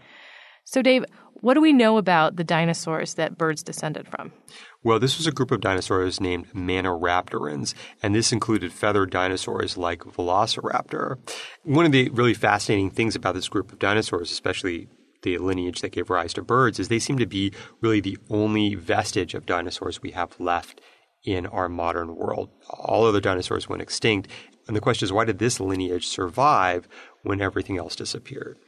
So, 0.64 0.80
Dave, 0.80 1.04
what 1.42 1.54
do 1.54 1.60
we 1.60 1.74
know 1.74 1.98
about 1.98 2.36
the 2.36 2.44
dinosaurs 2.44 3.16
that 3.16 3.36
birds 3.36 3.62
descended 3.62 4.08
from? 4.08 4.32
Well, 4.84 4.98
this 4.98 5.16
was 5.16 5.28
a 5.28 5.32
group 5.32 5.52
of 5.52 5.60
dinosaurs 5.60 6.20
named 6.20 6.50
Maniraptorans, 6.52 7.72
and 8.02 8.14
this 8.14 8.32
included 8.32 8.72
feathered 8.72 9.10
dinosaurs 9.10 9.76
like 9.76 10.00
Velociraptor. 10.00 11.18
One 11.62 11.86
of 11.86 11.92
the 11.92 12.08
really 12.10 12.34
fascinating 12.34 12.90
things 12.90 13.14
about 13.14 13.34
this 13.34 13.48
group 13.48 13.70
of 13.70 13.78
dinosaurs, 13.78 14.32
especially 14.32 14.88
the 15.22 15.38
lineage 15.38 15.82
that 15.82 15.92
gave 15.92 16.10
rise 16.10 16.34
to 16.34 16.42
birds, 16.42 16.80
is 16.80 16.88
they 16.88 16.98
seem 16.98 17.16
to 17.18 17.26
be 17.26 17.52
really 17.80 18.00
the 18.00 18.18
only 18.28 18.74
vestige 18.74 19.34
of 19.34 19.46
dinosaurs 19.46 20.02
we 20.02 20.10
have 20.10 20.38
left 20.40 20.80
in 21.24 21.46
our 21.46 21.68
modern 21.68 22.16
world. 22.16 22.50
All 22.68 23.04
other 23.04 23.20
dinosaurs 23.20 23.68
went 23.68 23.82
extinct. 23.82 24.28
And 24.66 24.74
the 24.76 24.80
question 24.80 25.06
is, 25.06 25.12
why 25.12 25.24
did 25.24 25.38
this 25.38 25.60
lineage 25.60 26.08
survive 26.08 26.88
when 27.22 27.40
everything 27.40 27.78
else 27.78 27.96
disappeared. 27.96 28.58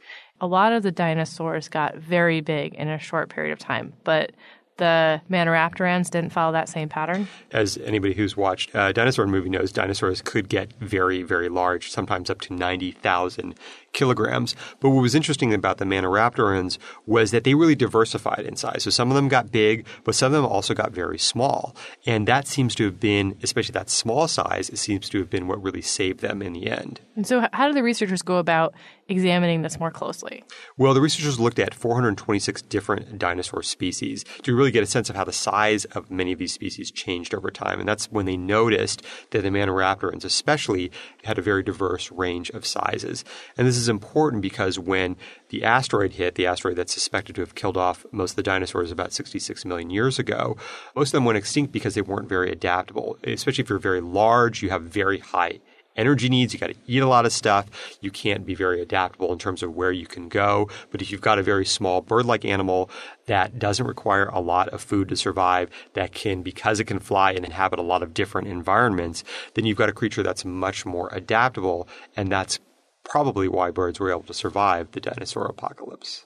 A 0.41 0.47
lot 0.47 0.73
of 0.73 0.83
the 0.83 0.91
dinosaurs 0.91 1.69
got 1.69 1.95
very 1.95 2.41
big 2.41 2.73
in 2.73 2.89
a 2.89 2.99
short 2.99 3.29
period 3.29 3.53
of 3.53 3.59
time, 3.59 3.93
but 4.03 4.31
the 4.77 5.21
Maniraptorans 5.29 6.09
didn't 6.09 6.31
follow 6.31 6.51
that 6.53 6.69
same 6.69 6.89
pattern? 6.89 7.27
As 7.51 7.77
anybody 7.77 8.13
who's 8.13 8.35
watched 8.35 8.71
a 8.73 8.93
dinosaur 8.93 9.27
movie 9.27 9.49
knows, 9.49 9.71
dinosaurs 9.71 10.21
could 10.21 10.49
get 10.49 10.73
very, 10.79 11.23
very 11.23 11.49
large, 11.49 11.89
sometimes 11.91 12.29
up 12.29 12.41
to 12.41 12.53
90,000 12.53 13.55
kilograms. 13.95 14.55
But 14.79 14.91
what 14.91 15.01
was 15.01 15.15
interesting 15.15 15.53
about 15.53 15.79
the 15.79 15.85
Maniraptorans 15.85 16.77
was 17.07 17.31
that 17.31 17.43
they 17.43 17.55
really 17.55 17.73
diversified 17.73 18.45
in 18.45 18.55
size. 18.55 18.83
So 18.83 18.91
some 18.91 19.09
of 19.09 19.15
them 19.15 19.27
got 19.27 19.51
big, 19.51 19.87
but 20.03 20.13
some 20.13 20.27
of 20.27 20.33
them 20.33 20.45
also 20.45 20.75
got 20.75 20.91
very 20.91 21.17
small. 21.17 21.75
And 22.05 22.27
that 22.27 22.47
seems 22.47 22.75
to 22.75 22.85
have 22.85 22.99
been, 22.99 23.37
especially 23.41 23.73
that 23.73 23.89
small 23.89 24.27
size, 24.27 24.69
it 24.69 24.77
seems 24.77 25.09
to 25.09 25.17
have 25.17 25.29
been 25.29 25.47
what 25.47 25.63
really 25.63 25.81
saved 25.81 26.19
them 26.19 26.41
in 26.43 26.53
the 26.53 26.69
end. 26.69 26.99
And 27.15 27.25
so, 27.25 27.47
how 27.53 27.67
did 27.67 27.75
the 27.75 27.83
researchers 27.83 28.21
go 28.21 28.37
about 28.37 28.75
examining 29.07 29.61
this 29.61 29.79
more 29.79 29.91
closely? 29.91 30.43
Well, 30.77 30.93
the 30.93 31.01
researchers 31.01 31.39
looked 31.39 31.59
at 31.59 31.73
426 31.73 32.63
different 32.63 33.17
dinosaur 33.17 33.63
species 33.63 34.25
to 34.43 34.55
really 34.55 34.71
get 34.71 34.83
a 34.83 34.87
sense 34.87 35.09
of 35.09 35.15
how 35.15 35.23
the 35.23 35.31
size 35.31 35.85
of 35.85 36.09
many 36.11 36.33
of 36.33 36.39
these 36.39 36.53
species 36.53 36.91
changed 36.91 37.33
over 37.33 37.51
time. 37.51 37.79
And 37.79 37.87
that's 37.87 38.11
when 38.11 38.25
they 38.25 38.37
noticed 38.37 39.03
that 39.31 39.43
the 39.43 39.49
Maniraptorans, 39.49 40.25
especially, 40.25 40.91
had 41.23 41.37
a 41.37 41.41
very 41.41 41.63
diverse 41.63 42.11
range 42.11 42.49
of 42.49 42.65
sizes. 42.65 43.23
And 43.57 43.67
this 43.67 43.77
is 43.77 43.84
important 43.89 44.41
because 44.41 44.77
when 44.77 45.15
the 45.49 45.63
asteroid 45.63 46.13
hit, 46.13 46.35
the 46.35 46.45
asteroid 46.45 46.75
that's 46.75 46.93
suspected 46.93 47.35
to 47.35 47.41
have 47.41 47.55
killed 47.55 47.77
off 47.77 48.05
most 48.11 48.31
of 48.31 48.35
the 48.37 48.43
dinosaurs 48.43 48.91
about 48.91 49.13
66 49.13 49.65
million 49.65 49.89
years 49.89 50.19
ago, 50.19 50.57
most 50.95 51.09
of 51.09 51.13
them 51.13 51.25
went 51.25 51.37
extinct 51.37 51.71
because 51.71 51.95
they 51.95 52.01
weren't 52.01 52.29
very 52.29 52.51
adaptable. 52.51 53.17
Especially 53.23 53.63
if 53.63 53.69
you're 53.69 53.79
very 53.79 54.01
large, 54.01 54.61
you 54.61 54.69
have 54.69 54.83
very 54.83 55.19
high 55.19 55.59
energy 55.95 56.29
needs. 56.29 56.53
You 56.53 56.59
got 56.59 56.67
to 56.67 56.75
eat 56.87 57.01
a 57.01 57.07
lot 57.07 57.25
of 57.25 57.33
stuff. 57.33 57.97
You 58.01 58.11
can't 58.11 58.45
be 58.45 58.55
very 58.55 58.81
adaptable 58.81 59.31
in 59.31 59.39
terms 59.39 59.63
of 59.63 59.75
where 59.75 59.91
you 59.91 60.05
can 60.05 60.29
go. 60.29 60.69
But 60.91 61.01
if 61.01 61.11
you've 61.11 61.21
got 61.21 61.39
a 61.39 61.43
very 61.43 61.65
small 61.65 62.01
bird 62.01 62.25
like 62.25 62.45
animal 62.45 62.89
that 63.27 63.57
doesn't 63.57 63.87
require 63.87 64.27
a 64.27 64.39
lot 64.39 64.69
of 64.69 64.81
food 64.81 65.09
to 65.09 65.15
survive, 65.15 65.69
that 65.93 66.13
can, 66.13 66.43
because 66.43 66.79
it 66.79 66.85
can 66.85 66.99
fly 66.99 67.31
and 67.31 67.45
inhabit 67.45 67.79
a 67.79 67.83
lot 67.83 68.03
of 68.03 68.13
different 68.13 68.47
environments, 68.47 69.23
then 69.53 69.65
you've 69.65 69.77
got 69.77 69.89
a 69.89 69.93
creature 69.93 70.23
that's 70.23 70.45
much 70.45 70.85
more 70.85 71.09
adaptable. 71.11 71.87
And 72.15 72.31
that's 72.31 72.59
probably 73.05 73.47
why 73.47 73.71
birds 73.71 73.99
were 73.99 74.11
able 74.11 74.23
to 74.23 74.33
survive 74.33 74.91
the 74.91 74.99
dinosaur 74.99 75.45
apocalypse. 75.45 76.25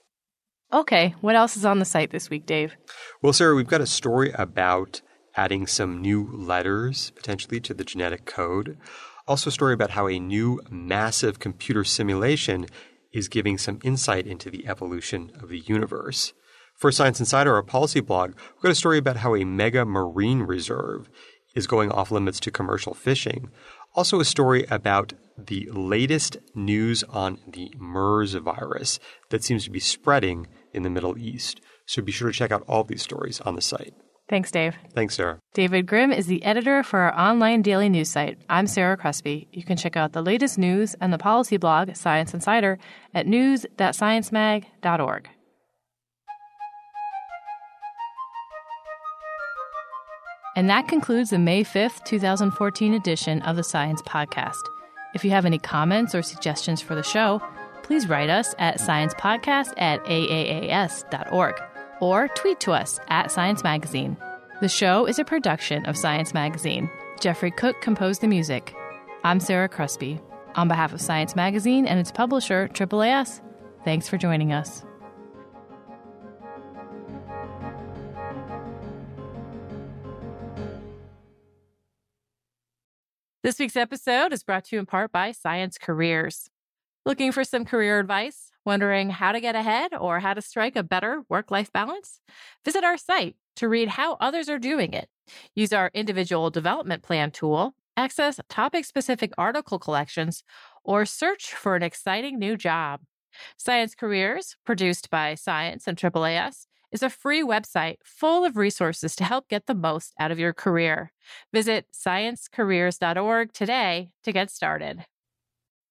Okay, 0.71 1.15
what 1.21 1.35
else 1.35 1.57
is 1.57 1.65
on 1.65 1.79
the 1.79 1.85
site 1.85 2.11
this 2.11 2.29
week, 2.29 2.45
Dave? 2.45 2.75
Well, 3.21 3.33
Sarah, 3.33 3.55
we've 3.55 3.67
got 3.67 3.81
a 3.81 3.87
story 3.87 4.31
about 4.33 5.01
adding 5.35 5.67
some 5.67 6.01
new 6.01 6.29
letters 6.31 7.11
potentially 7.11 7.59
to 7.61 7.73
the 7.73 7.83
genetic 7.83 8.25
code. 8.25 8.77
Also, 9.27 9.49
a 9.49 9.53
story 9.53 9.73
about 9.73 9.91
how 9.91 10.07
a 10.07 10.19
new 10.19 10.59
massive 10.69 11.39
computer 11.39 11.83
simulation 11.83 12.65
is 13.11 13.27
giving 13.27 13.57
some 13.57 13.79
insight 13.83 14.27
into 14.27 14.49
the 14.49 14.67
evolution 14.67 15.31
of 15.39 15.49
the 15.49 15.59
universe. 15.59 16.33
For 16.75 16.91
Science 16.91 17.19
Insider, 17.19 17.53
our 17.55 17.63
policy 17.63 17.99
blog, 17.99 18.35
we've 18.55 18.63
got 18.63 18.71
a 18.71 18.75
story 18.75 18.97
about 18.97 19.17
how 19.17 19.35
a 19.35 19.43
mega 19.43 19.85
marine 19.85 20.43
reserve 20.43 21.09
is 21.55 21.67
going 21.67 21.91
off 21.91 22.11
limits 22.11 22.39
to 22.41 22.51
commercial 22.51 22.93
fishing. 22.93 23.49
Also, 23.95 24.19
a 24.19 24.25
story 24.25 24.65
about 24.69 25.13
the 25.47 25.69
latest 25.71 26.37
news 26.55 27.03
on 27.03 27.39
the 27.47 27.73
MERS 27.77 28.33
virus 28.35 28.99
that 29.29 29.43
seems 29.43 29.63
to 29.65 29.71
be 29.71 29.79
spreading 29.79 30.47
in 30.73 30.83
the 30.83 30.89
Middle 30.89 31.17
East. 31.17 31.61
So 31.85 32.01
be 32.01 32.11
sure 32.11 32.31
to 32.31 32.37
check 32.37 32.51
out 32.51 32.63
all 32.67 32.83
these 32.83 33.01
stories 33.01 33.41
on 33.41 33.55
the 33.55 33.61
site. 33.61 33.93
Thanks, 34.29 34.51
Dave. 34.51 34.75
Thanks, 34.93 35.15
Sarah. 35.15 35.39
David 35.55 35.87
Grimm 35.87 36.11
is 36.11 36.27
the 36.27 36.43
editor 36.43 36.83
for 36.83 36.99
our 36.99 37.19
online 37.19 37.63
daily 37.63 37.89
news 37.89 38.11
site. 38.11 38.37
I'm 38.47 38.67
Sarah 38.67 38.95
Crespi. 38.95 39.47
You 39.51 39.63
can 39.63 39.75
check 39.75 39.97
out 39.97 40.13
the 40.13 40.21
latest 40.21 40.59
news 40.59 40.95
and 41.01 41.11
the 41.11 41.17
policy 41.17 41.57
blog, 41.57 41.95
Science 41.95 42.35
Insider, 42.35 42.77
at 43.15 43.25
news.sciencemag.org. 43.25 45.29
And 50.55 50.69
that 50.69 50.87
concludes 50.87 51.31
the 51.31 51.39
May 51.39 51.63
5th, 51.63 52.05
2014 52.05 52.93
edition 52.93 53.41
of 53.43 53.55
the 53.55 53.63
Science 53.63 54.01
Podcast. 54.03 54.59
If 55.13 55.25
you 55.25 55.31
have 55.31 55.45
any 55.45 55.59
comments 55.59 56.13
or 56.13 56.21
suggestions 56.21 56.81
for 56.81 56.95
the 56.95 57.03
show, 57.03 57.41
please 57.83 58.07
write 58.07 58.29
us 58.29 58.53
at 58.59 58.79
sciencepodcast 58.79 59.73
at 59.77 60.03
aaas.org 60.05 61.55
or 61.99 62.27
tweet 62.29 62.59
to 62.61 62.71
us 62.71 62.99
at 63.07 63.31
Science 63.31 63.63
Magazine. 63.63 64.17
The 64.61 64.69
show 64.69 65.05
is 65.05 65.19
a 65.19 65.25
production 65.25 65.85
of 65.85 65.97
Science 65.97 66.33
Magazine. 66.33 66.89
Jeffrey 67.19 67.51
Cook 67.51 67.81
composed 67.81 68.21
the 68.21 68.27
music. 68.27 68.73
I'm 69.23 69.39
Sarah 69.39 69.69
Crespi. 69.69 70.21
On 70.55 70.67
behalf 70.67 70.93
of 70.93 71.01
Science 71.01 71.35
Magazine 71.35 71.85
and 71.85 71.99
its 71.99 72.11
publisher, 72.11 72.69
AAAS, 72.73 73.41
thanks 73.83 74.07
for 74.07 74.17
joining 74.17 74.53
us. 74.53 74.83
This 83.41 83.57
week's 83.57 83.77
episode 83.77 84.33
is 84.33 84.43
brought 84.43 84.65
to 84.65 84.75
you 84.75 84.81
in 84.81 84.85
part 84.85 85.13
by 85.13 85.31
Science 85.31 85.77
Careers. 85.77 86.49
Looking 87.05 87.31
for 87.31 87.45
some 87.45 87.63
career 87.63 87.97
advice? 87.97 88.51
Wondering 88.65 89.11
how 89.11 89.31
to 89.31 89.39
get 89.39 89.55
ahead 89.55 89.93
or 89.97 90.19
how 90.19 90.33
to 90.33 90.41
strike 90.41 90.75
a 90.75 90.83
better 90.83 91.23
work 91.29 91.49
life 91.49 91.71
balance? 91.71 92.19
Visit 92.65 92.83
our 92.83 92.97
site 92.97 93.37
to 93.55 93.69
read 93.69 93.87
how 93.87 94.15
others 94.15 94.49
are 94.49 94.59
doing 94.59 94.91
it. 94.91 95.07
Use 95.55 95.71
our 95.71 95.89
individual 95.93 96.49
development 96.49 97.01
plan 97.01 97.31
tool, 97.31 97.75
access 97.95 98.41
topic 98.49 98.83
specific 98.83 99.31
article 99.37 99.79
collections, 99.79 100.43
or 100.83 101.05
search 101.05 101.53
for 101.53 101.77
an 101.77 101.81
exciting 101.81 102.39
new 102.39 102.57
job. 102.57 102.99
Science 103.55 103.95
Careers, 103.95 104.57
produced 104.65 105.09
by 105.09 105.35
Science 105.35 105.87
and 105.87 105.97
AAAS, 105.97 106.65
is 106.91 107.03
a 107.03 107.09
free 107.09 107.43
website 107.43 107.97
full 108.03 108.45
of 108.45 108.57
resources 108.57 109.15
to 109.15 109.23
help 109.23 109.47
get 109.47 109.65
the 109.67 109.75
most 109.75 110.13
out 110.19 110.31
of 110.31 110.39
your 110.39 110.53
career. 110.53 111.11
Visit 111.53 111.87
sciencecareers.org 111.93 113.53
today 113.53 114.09
to 114.23 114.31
get 114.31 114.51
started. 114.51 115.05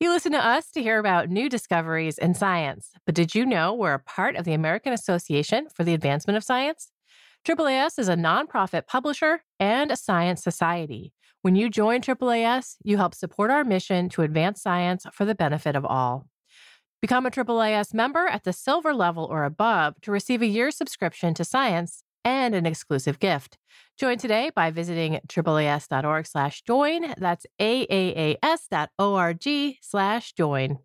You 0.01 0.11
listen 0.11 0.31
to 0.31 0.45
us 0.45 0.71
to 0.71 0.83
hear 0.83 1.01
about 1.01 1.29
new 1.29 1.49
discoveries 1.49 2.19
in 2.19 2.35
science, 2.35 2.91
but 3.05 3.17
did 3.17 3.35
you 3.35 3.45
know 3.45 3.75
we're 3.75 3.95
a 3.95 3.99
part 3.99 4.37
of 4.37 4.45
the 4.45 4.53
American 4.53 4.93
Association 4.93 5.67
for 5.75 5.83
the 5.83 5.93
Advancement 5.95 6.37
of 6.37 6.45
Science? 6.45 6.93
AAAS 7.45 7.99
is 7.99 8.09
a 8.09 8.15
nonprofit 8.15 8.87
publisher 8.87 9.41
and 9.59 9.91
a 9.91 9.97
science 9.97 10.41
society. 10.43 11.13
When 11.43 11.57
you 11.57 11.69
join 11.69 12.01
AAAS, 12.01 12.77
you 12.85 12.97
help 12.97 13.13
support 13.13 13.51
our 13.51 13.65
mission 13.65 14.09
to 14.11 14.23
advance 14.23 14.63
science 14.63 15.05
for 15.13 15.25
the 15.25 15.35
benefit 15.35 15.75
of 15.75 15.85
all. 15.85 16.28
Become 17.01 17.27
a 17.27 17.31
AAAS 17.31 17.95
member 17.95 18.27
at 18.27 18.43
the 18.43 18.53
silver 18.53 18.93
level 18.93 19.25
or 19.25 19.45
above 19.45 20.01
to 20.03 20.11
receive 20.11 20.43
a 20.43 20.47
year's 20.47 20.77
subscription 20.77 21.33
to 21.35 21.45
science 21.45 22.03
and 22.25 22.57
an 22.57 22.67
exclusive 22.67 23.21
gift. 23.21 23.57
Join 23.97 24.19
today 24.19 24.51
by 24.55 24.73
visiting 24.73 25.21
AAAS.org 25.29 26.27
slash 26.27 26.63
join. 26.63 27.15
That's 27.17 27.47
AAAS.org 27.61 29.47
slash 29.81 30.33
join. 30.33 30.79